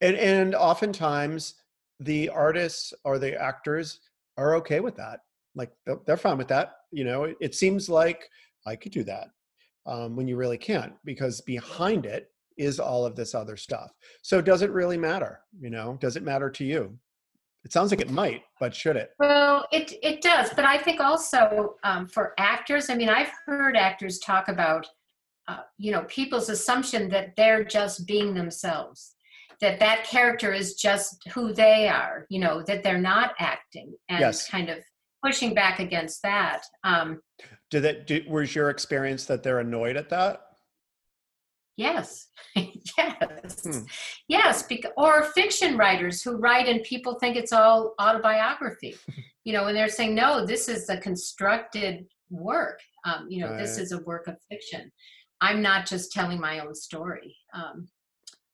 and 0.00 0.16
and 0.16 0.54
oftentimes 0.54 1.54
the 2.04 2.28
artists 2.28 2.92
or 3.04 3.18
the 3.18 3.40
actors 3.40 4.00
are 4.36 4.54
okay 4.56 4.80
with 4.80 4.96
that 4.96 5.20
like 5.54 5.72
they're 6.06 6.16
fine 6.16 6.38
with 6.38 6.48
that 6.48 6.72
you 6.90 7.04
know 7.04 7.32
it 7.40 7.54
seems 7.54 7.88
like 7.88 8.28
i 8.66 8.74
could 8.74 8.92
do 8.92 9.04
that 9.04 9.28
um, 9.86 10.16
when 10.16 10.28
you 10.28 10.36
really 10.36 10.58
can't 10.58 10.92
because 11.04 11.40
behind 11.40 12.06
it 12.06 12.32
is 12.56 12.78
all 12.80 13.04
of 13.04 13.16
this 13.16 13.34
other 13.34 13.56
stuff. 13.56 13.90
So 14.22 14.40
does 14.40 14.62
it 14.62 14.70
really 14.70 14.98
matter? 14.98 15.40
You 15.60 15.70
know, 15.70 15.98
does 16.00 16.16
it 16.16 16.22
matter 16.22 16.50
to 16.50 16.64
you? 16.64 16.98
It 17.64 17.72
sounds 17.72 17.92
like 17.92 18.00
it 18.00 18.10
might, 18.10 18.42
but 18.58 18.74
should 18.74 18.96
it? 18.96 19.10
Well, 19.20 19.66
it 19.70 19.92
it 20.02 20.20
does, 20.20 20.50
but 20.54 20.64
I 20.64 20.78
think 20.78 21.00
also 21.00 21.76
um, 21.84 22.08
for 22.08 22.34
actors. 22.36 22.90
I 22.90 22.96
mean, 22.96 23.08
I've 23.08 23.30
heard 23.46 23.76
actors 23.76 24.18
talk 24.18 24.48
about, 24.48 24.86
uh, 25.46 25.60
you 25.78 25.92
know, 25.92 26.02
people's 26.08 26.48
assumption 26.48 27.08
that 27.10 27.36
they're 27.36 27.62
just 27.62 28.04
being 28.04 28.34
themselves, 28.34 29.14
that 29.62 29.78
that 29.80 30.04
character 30.04 30.52
is 30.52 30.74
just 30.74 31.26
who 31.32 31.54
they 31.54 31.88
are. 31.88 32.26
You 32.28 32.40
know, 32.40 32.62
that 32.66 32.82
they're 32.82 32.98
not 32.98 33.32
acting, 33.38 33.94
and 34.10 34.20
Yes. 34.20 34.46
kind 34.48 34.68
of 34.68 34.78
pushing 35.24 35.54
back 35.54 35.78
against 35.78 36.20
that. 36.22 36.62
Um, 36.84 37.22
Did 37.70 37.80
that? 37.84 38.06
Did, 38.06 38.28
was 38.28 38.54
your 38.54 38.68
experience 38.68 39.24
that 39.26 39.42
they're 39.42 39.60
annoyed 39.60 39.96
at 39.96 40.10
that? 40.10 40.42
Yes, 41.78 42.26
yes, 42.54 43.62
Hmm. 43.64 43.78
yes. 44.28 44.62
Bec- 44.64 44.92
or 44.98 45.24
fiction 45.32 45.78
writers 45.78 46.22
who 46.22 46.36
write 46.36 46.68
and 46.68 46.82
people 46.82 47.14
think 47.18 47.34
it's 47.36 47.52
all 47.52 47.94
autobiography, 48.00 48.94
you 49.44 49.54
know, 49.54 49.68
and 49.68 49.76
they're 49.76 49.88
saying, 49.88 50.14
no, 50.14 50.44
this 50.44 50.68
is 50.68 50.90
a 50.90 50.98
constructed 50.98 52.04
work. 52.30 52.78
Um, 53.06 53.26
you 53.30 53.40
know, 53.40 53.56
this 53.56 53.78
is 53.78 53.92
a 53.92 54.02
work 54.02 54.26
of 54.28 54.36
fiction. 54.50 54.92
I'm 55.40 55.62
not 55.62 55.86
just 55.86 56.12
telling 56.12 56.38
my 56.38 56.58
own 56.60 56.74
story. 56.74 57.34
Um, 57.54 57.88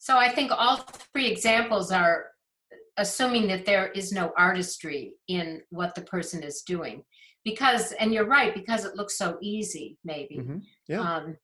so 0.09 0.17
I 0.17 0.31
think 0.31 0.51
all 0.51 0.79
three 1.13 1.27
examples 1.27 1.93
are 1.93 2.29
assuming 2.97 3.47
that 3.49 3.67
there 3.67 3.89
is 3.89 4.11
no 4.11 4.33
artistry 4.39 5.13
in 5.29 5.61
what 5.69 5.95
the 5.95 6.01
person 6.01 6.43
is 6.43 6.63
doing. 6.63 7.05
Because, 7.45 7.93
and 7.93 8.11
you're 8.15 8.25
right, 8.25 8.55
because 8.55 8.87
it 8.87 8.97
looks 8.97 9.19
so 9.19 9.37
easy, 9.43 9.99
maybe. 10.05 10.39
Mhm. 10.39 10.63
Yeah. 10.89 11.01
Um, 11.01 11.37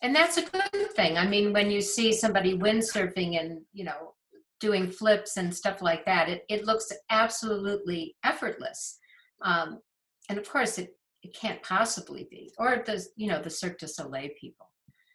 and 0.00 0.16
that's 0.16 0.38
a 0.38 0.46
good 0.46 0.90
thing. 0.92 1.18
I 1.18 1.26
mean, 1.26 1.52
when 1.52 1.70
you 1.70 1.82
see 1.82 2.14
somebody 2.14 2.56
windsurfing 2.56 3.38
and, 3.38 3.60
you 3.74 3.84
know, 3.84 4.14
doing 4.58 4.90
flips 4.90 5.36
and 5.36 5.54
stuff 5.54 5.82
like 5.82 6.06
that, 6.06 6.30
it, 6.30 6.46
it 6.48 6.64
looks 6.64 6.90
absolutely 7.10 8.16
effortless. 8.24 8.98
Um, 9.42 9.82
and 10.30 10.38
of 10.38 10.48
course, 10.48 10.78
it, 10.78 10.96
it 11.22 11.36
can't 11.38 11.62
possibly 11.62 12.26
be. 12.30 12.54
Or 12.56 12.82
the, 12.86 13.04
you 13.16 13.28
know, 13.28 13.42
the 13.42 13.50
Cirque 13.50 13.78
du 13.80 13.86
Soleil 13.86 14.30
people. 14.40 14.70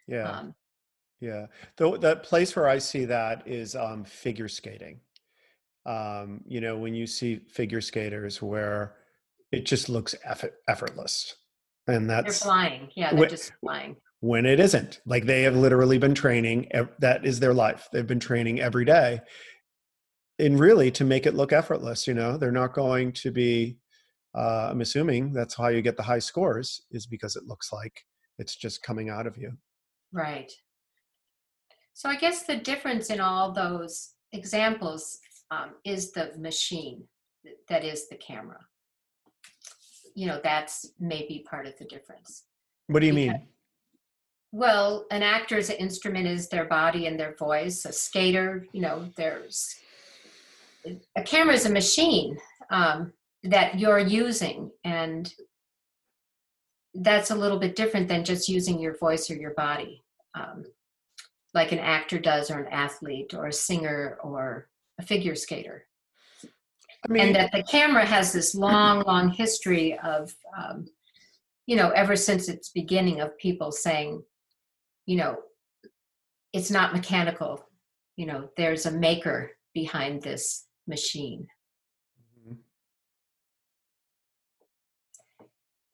Yeah. 0.08 0.30
Um, 0.30 0.54
Yeah, 1.22 1.46
the 1.78 1.98
the 2.00 2.16
place 2.18 2.56
where 2.56 2.68
I 2.68 2.80
see 2.80 3.06
that 3.06 3.48
is 3.48 3.76
um, 3.76 4.04
figure 4.04 4.48
skating. 4.50 5.00
Um, 5.86 6.42
you 6.48 6.62
know, 6.62 6.78
when 6.78 6.94
you 6.96 7.06
see 7.08 7.38
figure 7.50 7.82
skaters 7.82 8.42
where 8.42 8.96
it 9.52 9.66
just 9.66 9.88
looks 9.88 10.16
effort, 10.26 10.56
effortless, 10.68 11.36
and 11.88 12.10
that's 12.10 12.40
they're 12.40 12.48
flying. 12.48 12.90
Yeah, 12.96 13.14
they're 13.14 13.28
Wh- 13.28 13.30
just 13.30 13.54
flying. 13.62 13.98
when 14.20 14.48
it 14.48 14.60
isn't. 14.60 15.00
Like 15.06 15.26
they 15.26 15.44
have 15.44 15.56
literally 15.56 16.00
been 16.00 16.16
training. 16.16 16.70
That 17.00 17.24
is 17.24 17.40
their 17.40 17.54
life. 17.54 17.88
They've 17.94 18.06
been 18.08 18.20
training 18.20 18.60
every 18.60 18.86
day, 18.86 19.22
and 20.40 20.60
really 20.60 20.90
to 20.92 21.04
make 21.04 21.28
it 21.28 21.36
look 21.36 21.54
effortless. 21.54 22.08
You 22.08 22.16
know, 22.16 22.36
they're 22.36 22.52
not 22.52 22.74
going 22.74 23.12
to 23.14 23.32
be. 23.32 23.78
Uh, 24.36 24.70
I'm 24.72 24.82
assuming 24.82 25.34
that's 25.34 25.56
how 25.56 25.68
you 25.68 25.84
get 25.84 25.98
the 25.98 26.04
high 26.04 26.20
scores 26.20 26.82
is 26.90 27.06
because 27.06 27.36
it 27.36 27.44
looks 27.46 27.72
like 27.72 27.94
it's 28.40 28.56
just 28.56 28.82
coming 28.82 29.10
out 29.10 29.28
of 29.28 29.38
you. 29.38 29.52
Right. 30.14 30.52
So 31.94 32.10
I 32.10 32.16
guess 32.16 32.44
the 32.44 32.58
difference 32.58 33.10
in 33.10 33.20
all 33.20 33.52
those 33.52 34.14
examples 34.32 35.20
um, 35.52 35.72
is 35.84 36.12
the 36.12 36.32
machine 36.38 37.04
that 37.68 37.84
is 37.84 38.08
the 38.08 38.16
camera. 38.16 38.60
You 40.16 40.28
know, 40.28 40.40
that's 40.44 40.92
maybe 41.00 41.46
part 41.50 41.68
of 41.68 41.78
the 41.78 41.86
difference. 41.86 42.44
What 42.88 43.00
do 43.02 43.08
you 43.08 43.14
Because- 43.14 43.40
mean? 43.40 43.48
Well, 44.54 45.06
an 45.12 45.24
actor's 45.24 45.70
instrument 45.70 46.28
is 46.28 46.50
their 46.50 46.66
body 46.66 47.08
and 47.08 47.18
their 47.18 47.36
voice. 47.36 47.86
A 47.86 47.94
skater, 47.94 48.68
you 48.74 48.82
know, 48.82 49.10
there's 49.16 49.74
a 51.16 51.24
camera 51.24 51.54
is 51.54 51.66
a 51.66 51.70
machine 51.72 52.38
um, 52.70 53.14
that 53.44 53.80
you're 53.80 54.00
using, 54.00 54.70
and 54.84 55.34
that's 56.94 57.32
a 57.32 57.36
little 57.36 57.60
bit 57.60 57.78
different 57.78 58.10
than 58.10 58.26
just 58.26 58.50
using 58.50 58.78
your 58.78 58.98
voice 58.98 59.32
or 59.32 59.36
your 59.36 59.54
body, 59.54 60.04
um, 60.36 60.66
like 61.54 61.72
an 61.72 61.80
actor 61.80 62.20
does, 62.20 62.50
or 62.50 62.60
an 62.60 62.72
athlete, 62.72 63.34
or 63.34 63.48
a 63.48 63.54
singer, 63.54 64.18
or 64.24 64.70
a 65.00 65.04
figure 65.04 65.36
skater 65.36 65.86
I 67.04 67.12
mean, 67.12 67.28
and 67.28 67.36
that 67.36 67.52
the 67.52 67.64
camera 67.64 68.06
has 68.06 68.32
this 68.32 68.54
long, 68.54 69.02
long 69.02 69.32
history 69.32 69.98
of, 70.00 70.34
um, 70.56 70.86
you 71.66 71.76
know, 71.76 71.90
ever 71.90 72.16
since 72.16 72.48
its 72.48 72.70
beginning 72.70 73.22
of 73.22 73.38
people 73.38 73.72
saying, 73.72 74.24
you 75.08 75.18
know, 75.18 75.38
it's 76.54 76.70
not 76.70 76.94
mechanical. 76.94 77.66
You 78.18 78.28
know, 78.28 78.50
there's 78.56 78.86
a 78.86 78.92
maker 78.92 79.52
behind 79.74 80.22
this 80.22 80.68
machine. 80.88 81.48
Mhm. 82.46 82.58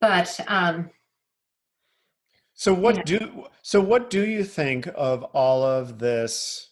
But 0.01 0.39
um, 0.47 0.89
So 2.57 2.73
what 2.73 2.97
Yeah. 2.97 3.03
do 3.03 3.47
so 3.61 3.79
what 3.79 4.09
do 4.09 4.25
you 4.25 4.43
think 4.43 4.87
of 4.95 5.23
all 5.25 5.63
of 5.63 5.99
this? 5.99 6.71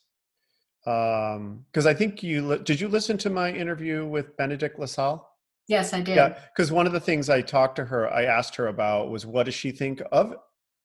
Um, 0.88 1.66
because 1.72 1.86
I 1.86 1.94
think 1.94 2.24
you 2.24 2.46
li- 2.48 2.64
did 2.64 2.82
you 2.82 2.88
listen 2.88 3.18
to 3.20 3.30
my 3.30 3.52
interview 3.52 4.06
with 4.06 4.36
Benedict 4.36 4.80
Lasalle? 4.80 5.32
yes, 5.68 5.94
I 5.94 6.02
did. 6.02 6.16
Yeah, 6.16 6.38
because 6.54 6.72
one 6.72 6.86
of 6.86 6.94
the 6.94 7.00
things 7.00 7.28
I 7.30 7.42
talked 7.42 7.76
to 7.78 7.86
her, 7.86 8.12
I 8.12 8.26
asked 8.26 8.56
her 8.56 8.68
about 8.68 9.10
was 9.10 9.26
what 9.26 9.46
does 9.46 9.56
she 9.56 9.72
think 9.72 10.02
of 10.12 10.36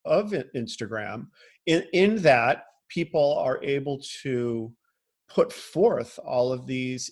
of 0.05 0.33
Instagram? 0.55 1.29
In 1.67 1.85
in 1.93 2.17
that 2.23 2.65
people 2.89 3.39
are 3.39 3.63
able 3.65 4.01
to 4.23 4.73
put 5.29 5.53
forth 5.53 6.19
all 6.25 6.53
of 6.53 6.67
these 6.67 7.11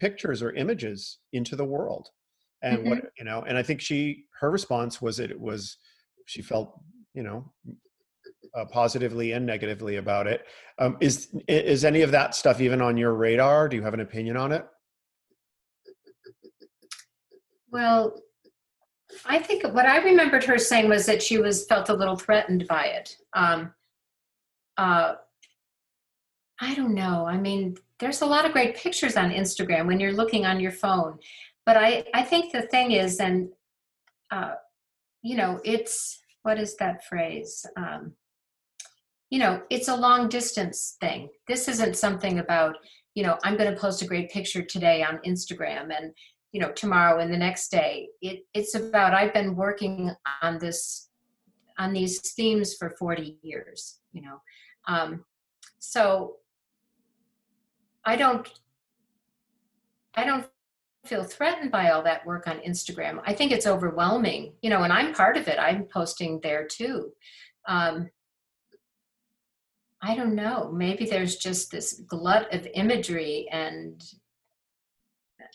pictures 0.00 0.42
or 0.42 0.52
images 0.52 1.18
into 1.32 1.56
the 1.56 1.64
world, 1.64 2.08
and 2.62 2.84
what 2.88 2.98
mm-hmm. 2.98 3.06
you 3.18 3.24
know. 3.24 3.42
And 3.42 3.58
I 3.58 3.62
think 3.62 3.82
she 3.82 4.24
her 4.40 4.50
response 4.50 5.02
was 5.02 5.18
that 5.18 5.30
it 5.30 5.40
was 5.40 5.76
she 6.26 6.42
felt 6.42 6.80
you 7.14 7.22
know 7.22 7.50
uh, 8.54 8.64
positively 8.66 9.32
and 9.32 9.46
negatively 9.46 9.96
about 9.96 10.26
it. 10.26 10.46
Um, 10.78 10.96
is 11.00 11.28
is 11.48 11.84
any 11.84 12.02
of 12.02 12.10
that 12.10 12.34
stuff 12.34 12.60
even 12.60 12.80
on 12.82 12.96
your 12.96 13.14
radar? 13.14 13.68
Do 13.68 13.76
you 13.76 13.82
have 13.82 13.94
an 13.94 14.00
opinion 14.00 14.36
on 14.36 14.52
it? 14.52 14.66
Well, 17.70 18.20
I 19.24 19.38
think 19.38 19.64
what 19.64 19.86
I 19.86 19.98
remembered 19.98 20.44
her 20.44 20.58
saying 20.58 20.88
was 20.88 21.06
that 21.06 21.22
she 21.22 21.38
was 21.38 21.66
felt 21.66 21.88
a 21.88 21.94
little 21.94 22.16
threatened 22.16 22.66
by 22.68 22.86
it. 22.86 23.16
Um, 23.34 23.72
uh, 24.76 25.14
I 26.60 26.74
don't 26.74 26.94
know. 26.94 27.26
I 27.26 27.38
mean, 27.38 27.76
there's 27.98 28.22
a 28.22 28.26
lot 28.26 28.44
of 28.44 28.52
great 28.52 28.76
pictures 28.76 29.16
on 29.16 29.30
Instagram 29.30 29.86
when 29.86 30.00
you're 30.00 30.12
looking 30.12 30.44
on 30.44 30.60
your 30.60 30.72
phone, 30.72 31.18
but 31.64 31.76
I 31.76 32.04
I 32.14 32.22
think 32.22 32.52
the 32.52 32.62
thing 32.62 32.92
is, 32.92 33.20
and 33.20 33.48
uh, 34.30 34.54
you 35.22 35.36
know, 35.36 35.60
it's 35.64 36.21
what 36.42 36.58
is 36.58 36.76
that 36.76 37.04
phrase? 37.04 37.64
Um, 37.76 38.12
you 39.30 39.38
know, 39.38 39.62
it's 39.70 39.88
a 39.88 39.96
long 39.96 40.28
distance 40.28 40.96
thing. 41.00 41.30
This 41.48 41.68
isn't 41.68 41.96
something 41.96 42.38
about 42.38 42.76
you 43.14 43.22
know 43.22 43.38
I'm 43.44 43.56
going 43.56 43.72
to 43.72 43.78
post 43.78 44.02
a 44.02 44.06
great 44.06 44.30
picture 44.30 44.62
today 44.62 45.02
on 45.02 45.18
Instagram 45.26 45.90
and 45.96 46.12
you 46.52 46.60
know 46.60 46.70
tomorrow 46.72 47.18
and 47.18 47.32
the 47.32 47.36
next 47.36 47.70
day 47.70 48.08
it, 48.20 48.40
it's 48.54 48.74
about 48.74 49.14
i've 49.14 49.32
been 49.32 49.56
working 49.56 50.14
on 50.42 50.58
this 50.58 51.08
on 51.78 51.92
these 51.92 52.20
themes 52.34 52.74
for 52.74 52.90
40 52.98 53.38
years 53.42 54.00
you 54.12 54.22
know 54.22 54.40
um, 54.86 55.24
so 55.78 56.36
i 58.04 58.14
don't 58.14 58.48
i 60.14 60.24
don't 60.24 60.46
feel 61.04 61.24
threatened 61.24 61.70
by 61.70 61.90
all 61.90 62.02
that 62.02 62.24
work 62.26 62.46
on 62.46 62.58
instagram 62.60 63.20
i 63.24 63.32
think 63.32 63.52
it's 63.52 63.66
overwhelming 63.66 64.52
you 64.62 64.70
know 64.70 64.82
and 64.82 64.92
i'm 64.92 65.12
part 65.14 65.36
of 65.36 65.48
it 65.48 65.58
i'm 65.58 65.84
posting 65.84 66.40
there 66.42 66.66
too 66.66 67.10
um, 67.66 68.08
i 70.00 70.14
don't 70.14 70.34
know 70.34 70.70
maybe 70.72 71.04
there's 71.04 71.36
just 71.36 71.70
this 71.70 72.02
glut 72.06 72.52
of 72.54 72.66
imagery 72.74 73.48
and 73.50 74.02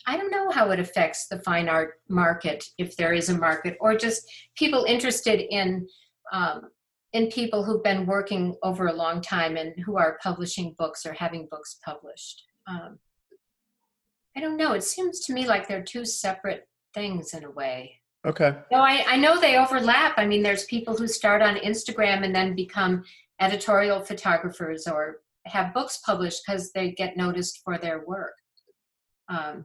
I 0.06 0.16
don't 0.16 0.30
know 0.30 0.50
how 0.50 0.70
it 0.70 0.80
affects 0.80 1.26
the 1.26 1.40
fine 1.40 1.68
art 1.68 2.00
market, 2.08 2.64
if 2.78 2.96
there 2.96 3.12
is 3.12 3.28
a 3.28 3.36
market, 3.36 3.76
or 3.80 3.96
just 3.96 4.22
people 4.56 4.84
interested 4.84 5.40
in 5.40 5.86
um, 6.32 6.70
in 7.14 7.28
people 7.28 7.64
who've 7.64 7.82
been 7.82 8.06
working 8.06 8.54
over 8.62 8.88
a 8.88 8.92
long 8.92 9.20
time 9.20 9.56
and 9.56 9.72
who 9.84 9.96
are 9.96 10.18
publishing 10.22 10.74
books 10.78 11.06
or 11.06 11.12
having 11.14 11.48
books 11.50 11.78
published. 11.84 12.44
Um, 12.66 12.98
I 14.38 14.40
don't 14.40 14.56
know. 14.56 14.72
It 14.72 14.84
seems 14.84 15.18
to 15.26 15.32
me 15.32 15.48
like 15.48 15.66
they're 15.66 15.82
two 15.82 16.04
separate 16.04 16.68
things 16.94 17.34
in 17.34 17.42
a 17.42 17.50
way. 17.50 18.00
Okay. 18.24 18.54
No, 18.70 18.78
I, 18.78 19.04
I 19.08 19.16
know 19.16 19.40
they 19.40 19.58
overlap. 19.58 20.14
I 20.16 20.26
mean, 20.26 20.44
there's 20.44 20.64
people 20.66 20.96
who 20.96 21.08
start 21.08 21.42
on 21.42 21.56
Instagram 21.56 22.24
and 22.24 22.32
then 22.32 22.54
become 22.54 23.02
editorial 23.40 24.00
photographers 24.00 24.86
or 24.86 25.22
have 25.46 25.74
books 25.74 25.98
published 26.06 26.42
because 26.46 26.70
they 26.70 26.92
get 26.92 27.16
noticed 27.16 27.62
for 27.64 27.78
their 27.78 28.04
work. 28.06 28.34
Um, 29.28 29.64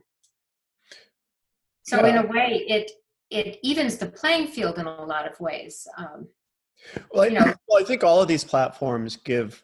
so 1.84 2.03
in 2.03 2.18
a 2.18 2.25
way, 2.25 2.65
it 2.68 2.89
it 3.30 3.60
evens 3.62 3.98
the 3.98 4.08
playing 4.08 4.48
field 4.48 4.80
in 4.80 4.88
a 4.88 5.06
lot 5.06 5.32
of 5.32 5.39
ways. 5.39 5.86
Um, 6.00 6.27
Well, 7.12 7.30
you 7.30 7.38
know, 7.38 7.53
well, 7.68 7.80
I 7.80 7.86
think 7.86 8.03
all 8.03 8.24
of 8.24 8.27
these 8.27 8.44
platforms 8.44 9.18
give, 9.18 9.63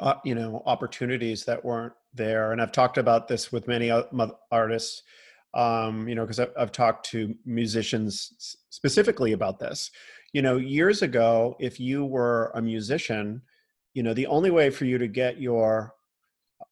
uh, 0.00 0.14
you 0.24 0.34
know, 0.34 0.62
opportunities 0.64 1.44
that 1.44 1.62
weren't 1.62 1.92
there. 2.16 2.52
And 2.52 2.60
I've 2.60 2.72
talked 2.72 2.98
about 2.98 3.28
this 3.28 3.52
with 3.52 3.68
many 3.68 3.90
artists, 4.50 5.02
um, 5.54 6.08
you 6.08 6.14
know, 6.14 6.22
because 6.22 6.40
I've, 6.40 6.52
I've 6.58 6.72
talked 6.72 7.06
to 7.10 7.34
musicians 7.44 8.56
specifically 8.70 9.32
about 9.32 9.58
this. 9.58 9.90
You 10.32 10.42
know, 10.42 10.56
years 10.56 11.02
ago, 11.02 11.56
if 11.60 11.80
you 11.80 12.04
were 12.04 12.50
a 12.54 12.62
musician, 12.62 13.42
you 13.94 14.02
know, 14.02 14.12
the 14.12 14.26
only 14.26 14.50
way 14.50 14.70
for 14.70 14.84
you 14.84 14.98
to 14.98 15.08
get 15.08 15.40
your 15.40 15.94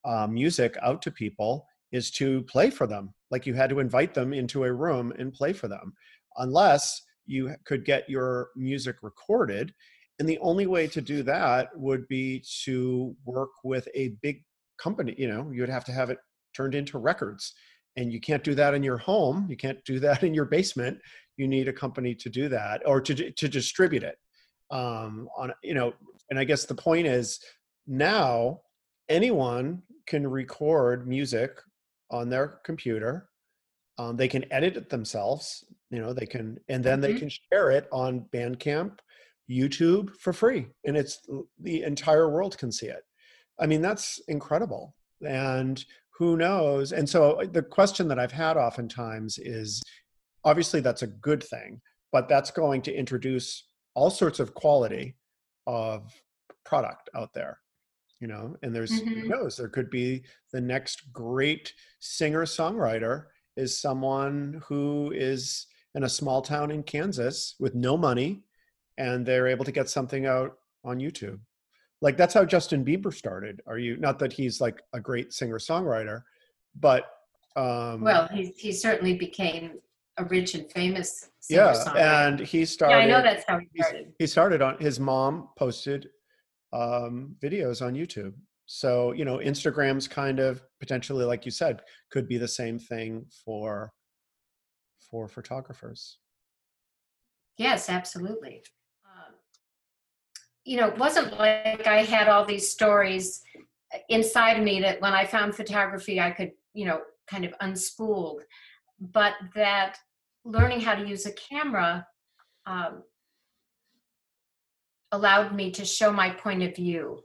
uh, 0.05 0.27
music 0.27 0.77
out 0.83 1.01
to 1.03 1.11
people 1.11 1.67
is 1.93 2.11
to 2.11 2.43
play 2.43 2.71
for 2.71 2.87
them. 2.87 3.15
Like 3.31 3.47
you 3.47 3.55
had 3.55 3.71
to 3.71 3.79
invite 3.81 4.15
them 4.15 4.35
into 4.35 4.65
a 4.65 4.73
room 4.73 5.13
and 5.19 5.33
play 5.33 5.53
for 5.53 5.69
them, 5.69 5.95
unless 6.37 7.03
you 7.27 7.55
could 7.65 7.85
get 7.85 8.11
your 8.11 8.49
music 8.57 8.97
recorded. 9.03 9.73
And 10.19 10.29
the 10.29 10.39
only 10.39 10.67
way 10.67 10.87
to 10.89 11.01
do 11.01 11.23
that 11.23 11.71
would 11.75 12.07
be 12.09 12.45
to 12.65 13.17
work 13.25 13.51
with 13.65 13.89
a 13.95 14.09
big 14.23 14.45
company. 14.79 15.15
You 15.17 15.29
know, 15.29 15.51
you'd 15.53 15.69
have 15.69 15.85
to 15.87 15.93
have 15.93 16.11
it 16.11 16.19
turned 16.55 16.75
into 16.75 16.99
records. 16.99 17.55
And 17.97 18.13
you 18.13 18.21
can't 18.21 18.43
do 18.43 18.55
that 18.57 18.75
in 18.75 18.83
your 18.83 18.99
home. 18.99 19.47
You 19.49 19.57
can't 19.57 19.83
do 19.85 20.01
that 20.07 20.23
in 20.23 20.35
your 20.35 20.47
basement. 20.47 20.99
You 21.37 21.49
need 21.49 21.69
a 21.69 21.73
company 21.73 22.15
to 22.17 22.29
do 22.29 22.49
that 22.49 22.83
or 22.87 23.01
to, 23.01 23.31
to 23.31 23.49
distribute 23.49 24.03
it. 24.03 24.17
Um, 24.71 25.29
on 25.37 25.53
you 25.63 25.75
know, 25.75 25.93
and 26.31 26.39
I 26.39 26.45
guess 26.45 26.65
the 26.65 26.75
point 26.75 27.07
is 27.07 27.39
now 27.87 28.61
anyone 29.09 29.83
can 30.07 30.27
record 30.27 31.07
music 31.07 31.61
on 32.11 32.31
their 32.31 32.61
computer 32.65 33.29
um, 33.99 34.17
they 34.17 34.29
can 34.29 34.51
edit 34.53 34.77
it 34.77 34.89
themselves 34.89 35.65
you 35.91 36.01
know 36.01 36.13
they 36.13 36.27
can 36.27 36.59
and 36.69 36.83
then 36.83 37.01
mm-hmm. 37.01 37.13
they 37.13 37.19
can 37.19 37.29
share 37.29 37.71
it 37.71 37.87
on 37.93 38.27
bandcamp 38.33 38.99
youtube 39.51 40.11
for 40.19 40.33
free 40.33 40.67
and 40.85 40.97
it's 40.97 41.21
the 41.61 41.83
entire 41.83 42.31
world 42.31 42.57
can 42.57 42.73
see 42.73 42.87
it 42.87 43.03
i 43.61 43.67
mean 43.67 43.83
that's 43.83 44.21
incredible 44.29 44.95
and 45.27 45.85
who 46.11 46.37
knows 46.37 46.93
and 46.93 47.09
so 47.09 47.33
uh, 47.33 47.47
the 47.51 47.63
question 47.63 48.09
that 48.09 48.19
i've 48.19 48.33
had 48.33 48.57
oftentimes 48.57 49.39
is 49.39 49.83
obviously 50.45 50.81
that's 50.81 51.03
a 51.03 51.07
good 51.07 51.43
thing 51.43 51.81
but 52.13 52.29
that's 52.29 52.51
going 52.51 52.83
to 52.83 52.95
introduce 52.95 53.65
all 53.95 54.11
sorts 54.11 54.41
of 54.41 54.55
quality 54.55 55.17
of 55.67 56.13
product 56.65 57.09
out 57.17 57.33
there 57.33 57.59
you 58.21 58.27
know 58.27 58.57
and 58.63 58.75
there's 58.75 58.93
mm-hmm. 58.93 59.21
who 59.21 59.29
knows 59.29 59.57
there 59.57 59.69
could 59.69 59.91
be 59.91 60.23
the 60.53 60.61
next 60.61 61.13
great 61.13 61.73
singer 62.01 62.45
songwriter 62.45 63.25
is 63.57 63.79
someone 63.81 64.61
who 64.67 65.13
is 65.15 65.67
in 65.95 66.05
a 66.05 66.09
small 66.09 66.43
town 66.43 66.71
in 66.71 66.83
Kansas 66.83 67.55
with 67.61 67.75
no 67.75 67.97
money 67.97 68.43
and 68.99 69.25
they're 69.25 69.47
able 69.47 69.65
to 69.65 69.73
get 69.73 69.89
something 69.89 70.27
out 70.27 70.59
on 70.85 70.99
YouTube. 70.99 71.39
Like 72.05 72.17
that's 72.17 72.35
how 72.35 72.45
Justin 72.45 72.85
Bieber 72.85 73.13
started. 73.13 73.61
Are 73.67 73.79
you 73.79 73.97
not 73.97 74.21
that 74.21 74.33
he's 74.33 74.61
like 74.61 74.81
a 74.93 75.01
great 75.01 75.33
singer 75.33 75.59
songwriter, 75.59 76.23
but 76.79 77.05
um 77.57 78.03
well, 78.03 78.29
he 78.33 78.55
he 78.57 78.71
certainly 78.71 79.15
became 79.15 79.81
a 80.19 80.25
rich 80.27 80.55
and 80.55 80.71
famous 80.71 81.31
yeah, 81.51 81.75
and 81.97 82.39
he 82.39 82.65
started. 82.65 82.95
Yeah, 82.95 83.03
I 83.03 83.07
know 83.07 83.23
that's 83.23 83.45
how 83.49 83.59
he 83.59 83.83
started. 83.83 84.13
He 84.19 84.27
started 84.27 84.63
on 84.63 84.79
his 84.79 85.01
mom 85.01 85.49
posted 85.59 86.09
um, 86.73 87.35
videos 87.43 87.85
on 87.85 87.95
YouTube 87.95 88.35
so, 88.67 89.13
you 89.13 89.25
know, 89.25 89.39
Instagram's 89.39 90.09
kind 90.09 90.41
of 90.41 90.63
potentially, 90.81 91.25
like 91.25 91.45
you 91.45 91.51
said, 91.51 91.83
could 92.11 92.29
be 92.29 92.39
the 92.39 92.49
same 92.49 92.79
thing 92.79 93.27
for 93.45 93.93
for 95.11 95.29
photographers. 95.29 96.19
Yes, 97.59 97.89
absolutely. 97.89 98.65
You 100.65 100.79
know, 100.79 100.89
it 100.89 100.99
wasn't 100.99 101.39
like 101.39 101.87
I 101.87 102.05
had 102.05 102.29
all 102.29 102.45
these 102.45 102.69
stories 102.69 103.43
inside 104.09 104.63
me 104.63 104.81
that 104.81 105.01
when 105.01 105.13
I 105.13 105.27
found 105.27 105.55
photography, 105.55 106.21
I 106.21 106.31
could, 106.31 106.53
you 106.73 106.87
know, 106.87 107.01
kind 107.27 107.45
of 107.45 107.55
unspooled, 107.63 108.41
but 109.01 109.35
that 109.55 109.99
learning 110.45 110.81
how 110.81 110.95
to 110.95 111.07
use 111.07 111.27
a 111.27 111.33
camera 111.33 112.07
um, 112.67 113.03
allowed 115.13 115.55
me 115.55 115.71
to 115.71 115.85
show 115.85 116.13
my 116.13 116.31
point 116.31 116.63
of 116.63 116.75
view 116.75 117.23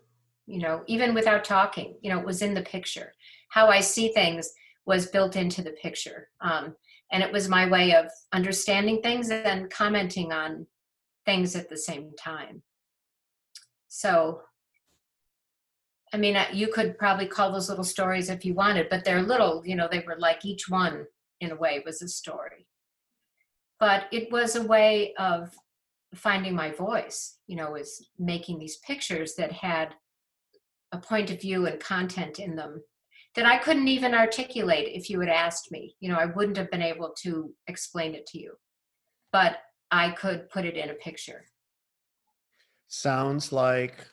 you 0.50 0.58
know, 0.58 0.82
even 0.88 1.14
without 1.14 1.44
talking, 1.44 1.96
you 2.02 2.10
know, 2.10 2.20
it 2.20 2.26
was 2.26 2.42
in 2.42 2.56
the 2.56 2.64
picture. 2.64 3.14
How 3.50 3.68
I 3.68 3.82
see 3.82 4.12
things 4.12 4.52
was 4.88 5.06
built 5.06 5.36
into 5.36 5.62
the 5.62 5.74
picture. 5.74 6.30
Um, 6.42 6.76
and 7.12 7.22
it 7.22 7.32
was 7.32 7.48
my 7.48 7.70
way 7.70 7.94
of 7.94 8.08
understanding 8.34 9.00
things 9.04 9.30
and 9.30 9.70
commenting 9.70 10.34
on 10.34 10.66
things 11.24 11.56
at 11.56 11.70
the 11.70 11.78
same 11.78 12.14
time. 12.18 12.64
So, 13.90 14.42
I 16.14 16.18
mean, 16.18 16.36
uh, 16.36 16.46
you 16.54 16.70
could 16.70 16.98
probably 16.98 17.28
call 17.28 17.52
those 17.52 17.70
little 17.70 17.84
stories 17.84 18.30
if 18.30 18.46
you 18.46 18.54
wanted, 18.54 18.88
but 18.90 19.04
they're 19.04 19.22
little, 19.22 19.64
you 19.66 19.76
know, 19.76 19.88
they 19.92 20.04
were 20.08 20.18
like 20.18 20.46
each 20.46 20.70
one 20.70 21.06
in 21.42 21.52
a 21.52 21.56
way 21.56 21.84
was 21.86 22.02
a 22.02 22.08
story. 22.08 22.68
But 23.80 24.06
it 24.12 24.32
was 24.32 24.56
a 24.56 24.64
way 24.64 25.14
of 25.16 25.54
finding 26.16 26.56
my 26.56 26.72
voice, 26.72 27.38
you 27.48 27.56
know, 27.56 27.72
was 27.72 28.10
making 28.18 28.60
these 28.60 28.78
pictures 28.78 29.36
that 29.36 29.52
had 29.52 29.96
a 30.92 30.98
point 30.98 31.32
of 31.32 31.42
view 31.42 31.66
and 31.66 31.80
content 31.80 32.40
in 32.40 32.56
them 32.56 32.82
that 33.36 33.46
I 33.46 33.58
couldn't 33.58 33.88
even 33.88 34.16
articulate 34.16 34.90
if 34.92 35.10
you 35.10 35.20
had 35.20 35.30
asked 35.30 35.72
me. 35.72 35.96
You 36.00 36.10
know, 36.10 36.18
I 36.18 36.26
wouldn't 36.26 36.58
have 36.58 36.72
been 36.72 36.82
able 36.82 37.14
to 37.24 37.54
explain 37.68 38.16
it 38.16 38.26
to 38.28 38.40
you, 38.40 38.54
but 39.32 39.58
I 39.92 40.12
could 40.12 40.50
put 40.50 40.66
it 40.66 40.78
in 40.78 40.90
a 40.90 40.96
picture. 40.96 41.46
Sounds 42.90 43.52
like 43.52 44.06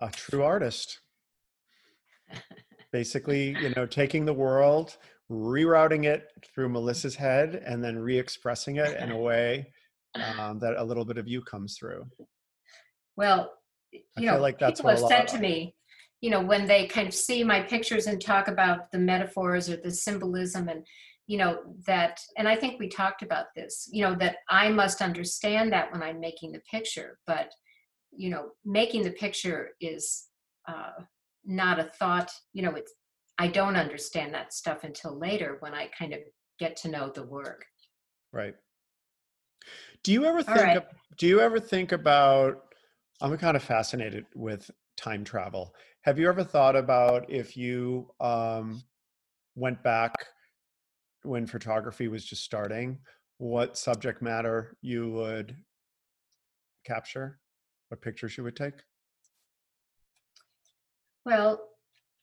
a 0.00 0.10
true 0.10 0.42
artist. 0.42 1.00
Basically, 2.92 3.56
you 3.60 3.72
know, 3.76 3.84
taking 3.84 4.24
the 4.24 4.32
world, 4.32 4.96
rerouting 5.30 6.04
it 6.04 6.28
through 6.54 6.70
Melissa's 6.70 7.14
head, 7.14 7.62
and 7.66 7.84
then 7.84 7.98
re 7.98 8.18
expressing 8.18 8.76
it 8.76 8.98
in 9.00 9.10
a 9.10 9.18
way 9.30 9.70
um, 10.14 10.58
that 10.60 10.76
a 10.76 10.84
little 10.84 11.04
bit 11.04 11.18
of 11.18 11.28
you 11.28 11.42
comes 11.42 11.76
through. 11.76 12.06
Well, 13.16 13.52
you 13.92 14.26
know, 14.26 14.38
like 14.38 14.58
people 14.58 14.88
have 14.88 14.98
said 15.00 15.28
to 15.28 15.38
me, 15.38 15.74
you 16.22 16.30
know, 16.30 16.40
when 16.40 16.66
they 16.66 16.86
kind 16.86 17.06
of 17.06 17.12
see 17.12 17.44
my 17.44 17.60
pictures 17.60 18.06
and 18.06 18.18
talk 18.18 18.48
about 18.48 18.90
the 18.92 18.98
metaphors 18.98 19.68
or 19.68 19.76
the 19.76 19.90
symbolism 19.90 20.68
and, 20.68 20.86
you 21.26 21.36
know, 21.36 21.58
that, 21.86 22.18
and 22.38 22.48
I 22.48 22.56
think 22.56 22.80
we 22.80 22.88
talked 22.88 23.22
about 23.22 23.46
this, 23.54 23.88
you 23.92 24.02
know, 24.02 24.14
that 24.16 24.36
I 24.48 24.70
must 24.70 25.02
understand 25.02 25.70
that 25.72 25.92
when 25.92 26.02
I'm 26.02 26.20
making 26.20 26.52
the 26.52 26.62
picture, 26.70 27.18
but, 27.26 27.52
you 28.16 28.30
know, 28.30 28.50
making 28.64 29.02
the 29.02 29.10
picture 29.10 29.70
is 29.80 30.26
uh, 30.68 30.92
not 31.44 31.78
a 31.78 31.84
thought, 31.84 32.30
you 32.52 32.62
know, 32.62 32.72
it's, 32.72 32.92
I 33.38 33.48
don't 33.48 33.76
understand 33.76 34.32
that 34.34 34.52
stuff 34.52 34.84
until 34.84 35.18
later 35.18 35.56
when 35.60 35.74
I 35.74 35.88
kind 35.98 36.12
of 36.12 36.20
get 36.58 36.76
to 36.78 36.88
know 36.88 37.10
the 37.10 37.26
work. 37.26 37.64
Right. 38.32 38.54
Do 40.02 40.12
you 40.12 40.24
ever 40.24 40.42
think, 40.42 40.58
right. 40.58 40.82
do 41.18 41.26
you 41.26 41.40
ever 41.40 41.58
think 41.58 41.92
about 41.92 42.60
I'm 43.20 43.36
kind 43.38 43.56
of 43.56 43.62
fascinated 43.62 44.26
with 44.34 44.70
time 44.96 45.24
travel. 45.24 45.74
Have 46.02 46.18
you 46.18 46.28
ever 46.28 46.44
thought 46.44 46.76
about 46.76 47.30
if 47.30 47.56
you 47.56 48.10
um, 48.20 48.82
went 49.54 49.82
back 49.82 50.14
when 51.22 51.46
photography 51.46 52.08
was 52.08 52.24
just 52.24 52.44
starting, 52.44 52.98
what 53.38 53.78
subject 53.78 54.20
matter 54.20 54.76
you 54.82 55.10
would 55.10 55.56
capture, 56.84 57.38
what 57.94 58.02
pictures 58.02 58.36
you 58.36 58.42
would 58.42 58.56
take? 58.56 58.74
Well, 61.24 61.68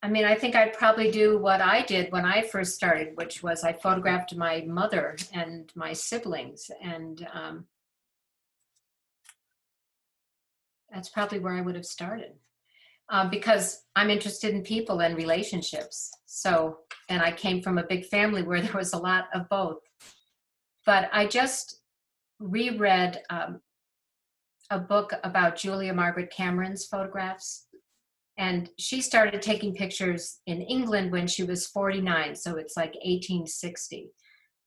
I 0.04 0.10
mean, 0.10 0.26
I 0.26 0.36
think 0.36 0.54
I'd 0.54 0.74
probably 0.74 1.10
do 1.10 1.38
what 1.38 1.62
I 1.62 1.84
did 1.84 2.12
when 2.12 2.26
I 2.26 2.42
first 2.42 2.76
started, 2.76 3.16
which 3.16 3.42
was 3.42 3.64
I 3.64 3.72
photographed 3.72 4.36
my 4.36 4.66
mother 4.68 5.16
and 5.34 5.72
my 5.74 5.94
siblings, 5.94 6.70
and 6.84 7.26
um, 7.34 7.66
that's 10.92 11.08
probably 11.08 11.40
where 11.40 11.54
I 11.54 11.62
would 11.62 11.76
have 11.76 11.86
started. 11.86 12.34
Um, 13.10 13.30
because 13.30 13.84
I'm 13.96 14.10
interested 14.10 14.54
in 14.54 14.64
people 14.64 15.02
and 15.02 15.18
relationships. 15.18 16.12
So, 16.26 16.80
and 17.10 17.22
I 17.22 17.32
came 17.32 17.62
from 17.62 17.78
a 17.78 17.84
big 17.84 18.06
family 18.06 18.42
where 18.42 18.62
there 18.62 18.74
was 18.74 18.94
a 18.94 18.98
lot 18.98 19.26
of 19.34 19.48
both. 19.50 19.80
But 20.86 21.10
I 21.14 21.28
just 21.28 21.82
reread 22.40 23.22
um, 23.30 23.60
a 24.72 24.80
book 24.80 25.14
about 25.24 25.56
Julia 25.56 25.94
Margaret 25.94 26.34
Cameron's 26.36 26.86
photographs. 26.86 27.68
And 28.40 28.70
she 28.80 29.02
started 29.02 29.44
taking 29.44 29.76
pictures 29.76 30.40
in 30.48 30.62
England 30.62 31.12
when 31.12 31.28
she 31.28 31.44
was 31.44 31.68
49, 31.68 32.36
so 32.36 32.56
it's 32.56 32.76
like 32.76 32.96
1860. 33.04 34.10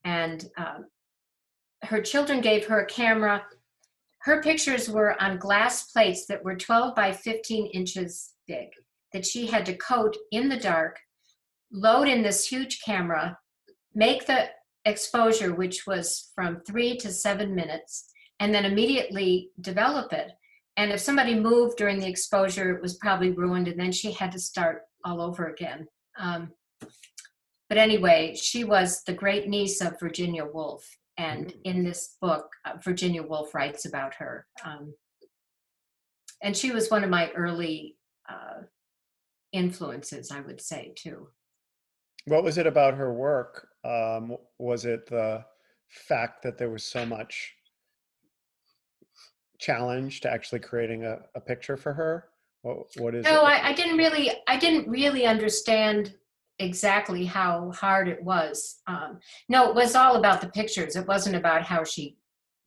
And 0.04 0.44
um, 0.56 0.84
her 1.82 2.00
children 2.00 2.40
gave 2.40 2.66
her 2.66 2.80
a 2.80 2.86
camera 2.86 3.42
her 4.24 4.40
pictures 4.40 4.88
were 4.88 5.20
on 5.22 5.36
glass 5.36 5.92
plates 5.92 6.24
that 6.26 6.42
were 6.42 6.56
12 6.56 6.94
by 6.94 7.12
15 7.12 7.66
inches 7.66 8.32
big 8.48 8.68
that 9.12 9.26
she 9.26 9.46
had 9.46 9.66
to 9.66 9.76
coat 9.76 10.16
in 10.32 10.48
the 10.48 10.56
dark, 10.56 10.98
load 11.70 12.08
in 12.08 12.22
this 12.22 12.48
huge 12.48 12.80
camera, 12.82 13.36
make 13.94 14.26
the 14.26 14.46
exposure, 14.86 15.54
which 15.54 15.86
was 15.86 16.32
from 16.34 16.62
three 16.66 16.96
to 16.96 17.12
seven 17.12 17.54
minutes, 17.54 18.06
and 18.40 18.54
then 18.54 18.64
immediately 18.64 19.50
develop 19.60 20.12
it. 20.12 20.32
And 20.76 20.90
if 20.90 21.00
somebody 21.00 21.38
moved 21.38 21.76
during 21.76 22.00
the 22.00 22.08
exposure, 22.08 22.74
it 22.74 22.82
was 22.82 22.96
probably 22.96 23.30
ruined, 23.30 23.68
and 23.68 23.78
then 23.78 23.92
she 23.92 24.12
had 24.12 24.32
to 24.32 24.38
start 24.38 24.82
all 25.04 25.20
over 25.20 25.46
again. 25.48 25.86
Um, 26.18 26.52
but 27.68 27.78
anyway, 27.78 28.34
she 28.34 28.64
was 28.64 29.02
the 29.04 29.12
great 29.12 29.48
niece 29.48 29.80
of 29.80 29.98
Virginia 30.00 30.44
Woolf. 30.44 30.84
And 31.16 31.52
Mm. 31.52 31.60
in 31.64 31.84
this 31.84 32.16
book, 32.20 32.50
uh, 32.64 32.76
Virginia 32.82 33.22
Woolf 33.22 33.54
writes 33.54 33.84
about 33.84 34.14
her. 34.14 34.46
Um, 34.64 34.94
and 36.42 36.56
she 36.56 36.72
was 36.72 36.90
one 36.90 37.04
of 37.04 37.10
my 37.10 37.30
early 37.32 37.96
uh, 38.28 38.62
influences, 39.52 40.30
I 40.32 40.40
would 40.40 40.60
say, 40.60 40.92
too. 40.96 41.30
What 42.26 42.42
was 42.42 42.58
it 42.58 42.66
about 42.66 42.94
her 42.94 43.12
work? 43.12 43.68
Um, 43.84 44.36
was 44.58 44.84
it 44.84 45.06
the 45.06 45.44
fact 45.88 46.42
that 46.42 46.58
there 46.58 46.70
was 46.70 46.82
so 46.84 47.06
much 47.06 47.54
challenge 49.64 50.20
to 50.20 50.30
actually 50.30 50.60
creating 50.60 51.04
a, 51.04 51.18
a 51.34 51.40
picture 51.40 51.76
for 51.76 51.92
her? 51.92 52.28
What, 52.62 52.86
what 52.98 53.14
is 53.14 53.24
No, 53.24 53.42
it? 53.42 53.44
I, 53.44 53.70
I 53.70 53.72
didn't 53.72 53.96
really, 53.96 54.30
I 54.46 54.56
didn't 54.58 54.88
really 54.88 55.26
understand 55.26 56.14
exactly 56.58 57.24
how 57.24 57.72
hard 57.72 58.08
it 58.08 58.22
was. 58.22 58.80
Um, 58.86 59.18
no, 59.48 59.68
it 59.68 59.74
was 59.74 59.94
all 59.94 60.16
about 60.16 60.40
the 60.40 60.48
pictures. 60.48 60.96
It 60.96 61.06
wasn't 61.06 61.36
about 61.36 61.62
how 61.62 61.84
she 61.84 62.16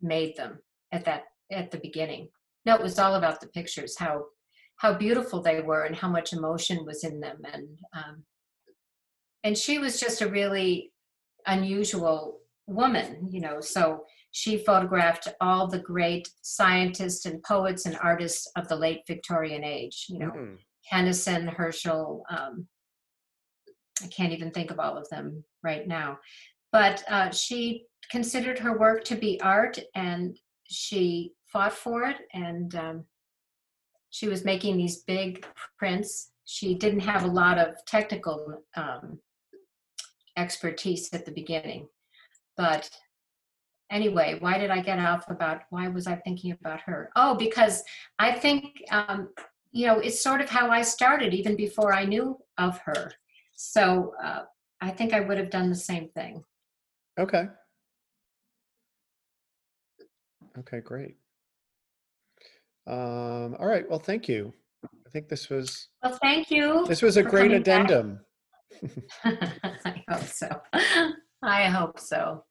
made 0.01 0.35
them 0.35 0.59
at 0.91 1.05
that 1.05 1.23
at 1.51 1.71
the 1.71 1.77
beginning. 1.77 2.29
No, 2.65 2.75
it 2.75 2.83
was 2.83 2.99
all 2.99 3.15
about 3.15 3.39
the 3.39 3.47
pictures, 3.47 3.97
how 3.97 4.25
how 4.75 4.93
beautiful 4.93 5.41
they 5.41 5.61
were, 5.61 5.85
and 5.85 5.95
how 5.95 6.09
much 6.09 6.33
emotion 6.33 6.85
was 6.85 7.03
in 7.03 7.19
them, 7.19 7.37
and 7.53 7.67
um, 7.93 8.23
and 9.43 9.57
she 9.57 9.79
was 9.79 9.99
just 9.99 10.21
a 10.21 10.29
really 10.29 10.91
unusual 11.45 12.41
woman, 12.67 13.29
you 13.31 13.39
know. 13.39 13.61
So 13.61 14.03
she 14.37 14.55
photographed 14.55 15.27
all 15.41 15.65
the 15.65 15.79
great 15.79 16.29
scientists 16.43 17.25
and 17.25 17.41
poets 17.41 17.87
and 17.87 17.97
artists 18.03 18.47
of 18.55 18.67
the 18.67 18.75
late 18.75 19.01
Victorian 19.07 19.63
age, 19.63 20.05
you 20.09 20.19
know. 20.19 20.29
Mm. 20.29 20.57
Tennyson, 20.87 21.47
Herschel. 21.47 22.23
Um, 22.29 22.67
I 24.03 24.05
can't 24.09 24.33
even 24.33 24.51
think 24.51 24.69
of 24.69 24.79
all 24.79 24.95
of 24.95 25.09
them 25.09 25.43
right 25.63 25.87
now. 25.87 26.19
But 26.71 27.03
uh, 27.09 27.31
she 27.31 27.85
considered 28.11 28.59
her 28.59 28.77
work 28.77 29.03
to 29.05 29.15
be 29.15 29.41
art 29.41 29.79
and 29.95 30.37
she 30.65 31.33
fought 31.51 31.73
for 31.73 32.03
it. 32.03 32.17
And 32.31 32.75
um, 32.75 33.05
she 34.11 34.27
was 34.27 34.45
making 34.45 34.77
these 34.77 34.97
big 34.97 35.47
prints. 35.79 36.29
She 36.45 36.75
didn't 36.75 36.99
have 36.99 37.23
a 37.23 37.27
lot 37.41 37.57
of 37.57 37.73
technical 37.87 38.61
um, 38.75 39.17
expertise 40.37 41.11
at 41.11 41.25
the 41.25 41.31
beginning. 41.31 41.87
But 42.55 42.87
anyway, 43.89 44.37
why 44.39 44.57
did 44.57 44.69
I 44.69 44.81
get 44.81 44.99
off 44.99 45.29
about 45.29 45.61
why 45.69 45.87
was 45.87 46.07
I 46.07 46.15
thinking 46.15 46.51
about 46.51 46.81
her? 46.81 47.09
Oh, 47.15 47.35
because 47.35 47.83
I 48.19 48.31
think 48.31 48.83
um, 48.91 49.29
you 49.71 49.85
know, 49.85 49.99
it's 49.99 50.21
sort 50.21 50.41
of 50.41 50.49
how 50.49 50.69
I 50.69 50.81
started 50.81 51.33
even 51.33 51.55
before 51.55 51.93
I 51.93 52.05
knew 52.05 52.37
of 52.57 52.79
her. 52.79 53.11
So 53.53 54.13
uh, 54.23 54.43
I 54.81 54.89
think 54.91 55.13
I 55.13 55.19
would 55.19 55.37
have 55.37 55.49
done 55.49 55.69
the 55.69 55.75
same 55.75 56.09
thing. 56.09 56.43
Okay. 57.19 57.45
Okay, 60.59 60.79
great. 60.79 61.17
Um, 62.87 63.55
all 63.59 63.67
right. 63.67 63.87
Well, 63.89 63.99
thank 63.99 64.27
you. 64.27 64.53
I 64.83 65.09
think 65.11 65.27
this 65.27 65.49
was 65.49 65.89
Well, 66.03 66.17
thank 66.21 66.49
you. 66.49 66.85
this 66.87 67.01
was 67.01 67.17
a 67.17 67.23
great 67.23 67.51
addendum. 67.51 68.19
I 69.23 70.03
hope 70.09 70.23
so. 70.23 70.61
I 71.43 71.65
hope 71.65 71.99
so. 71.99 72.43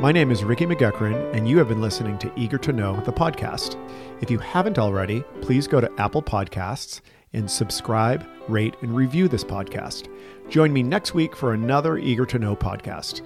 My 0.00 0.12
name 0.12 0.30
is 0.30 0.44
Ricky 0.44 0.64
McGuckran, 0.64 1.34
and 1.34 1.48
you 1.48 1.58
have 1.58 1.68
been 1.68 1.80
listening 1.80 2.18
to 2.18 2.32
Eager 2.36 2.58
to 2.58 2.72
Know, 2.72 3.00
the 3.00 3.12
podcast. 3.12 3.76
If 4.20 4.30
you 4.30 4.38
haven't 4.38 4.78
already, 4.78 5.22
please 5.40 5.66
go 5.66 5.80
to 5.80 5.90
Apple 5.98 6.22
Podcasts 6.22 7.00
and 7.32 7.50
subscribe, 7.50 8.24
rate, 8.46 8.76
and 8.82 8.94
review 8.94 9.26
this 9.26 9.44
podcast. 9.44 10.08
Join 10.48 10.72
me 10.72 10.82
next 10.82 11.14
week 11.14 11.34
for 11.34 11.52
another 11.52 11.98
Eager 11.98 12.26
to 12.26 12.38
Know 12.38 12.54
podcast. 12.54 13.22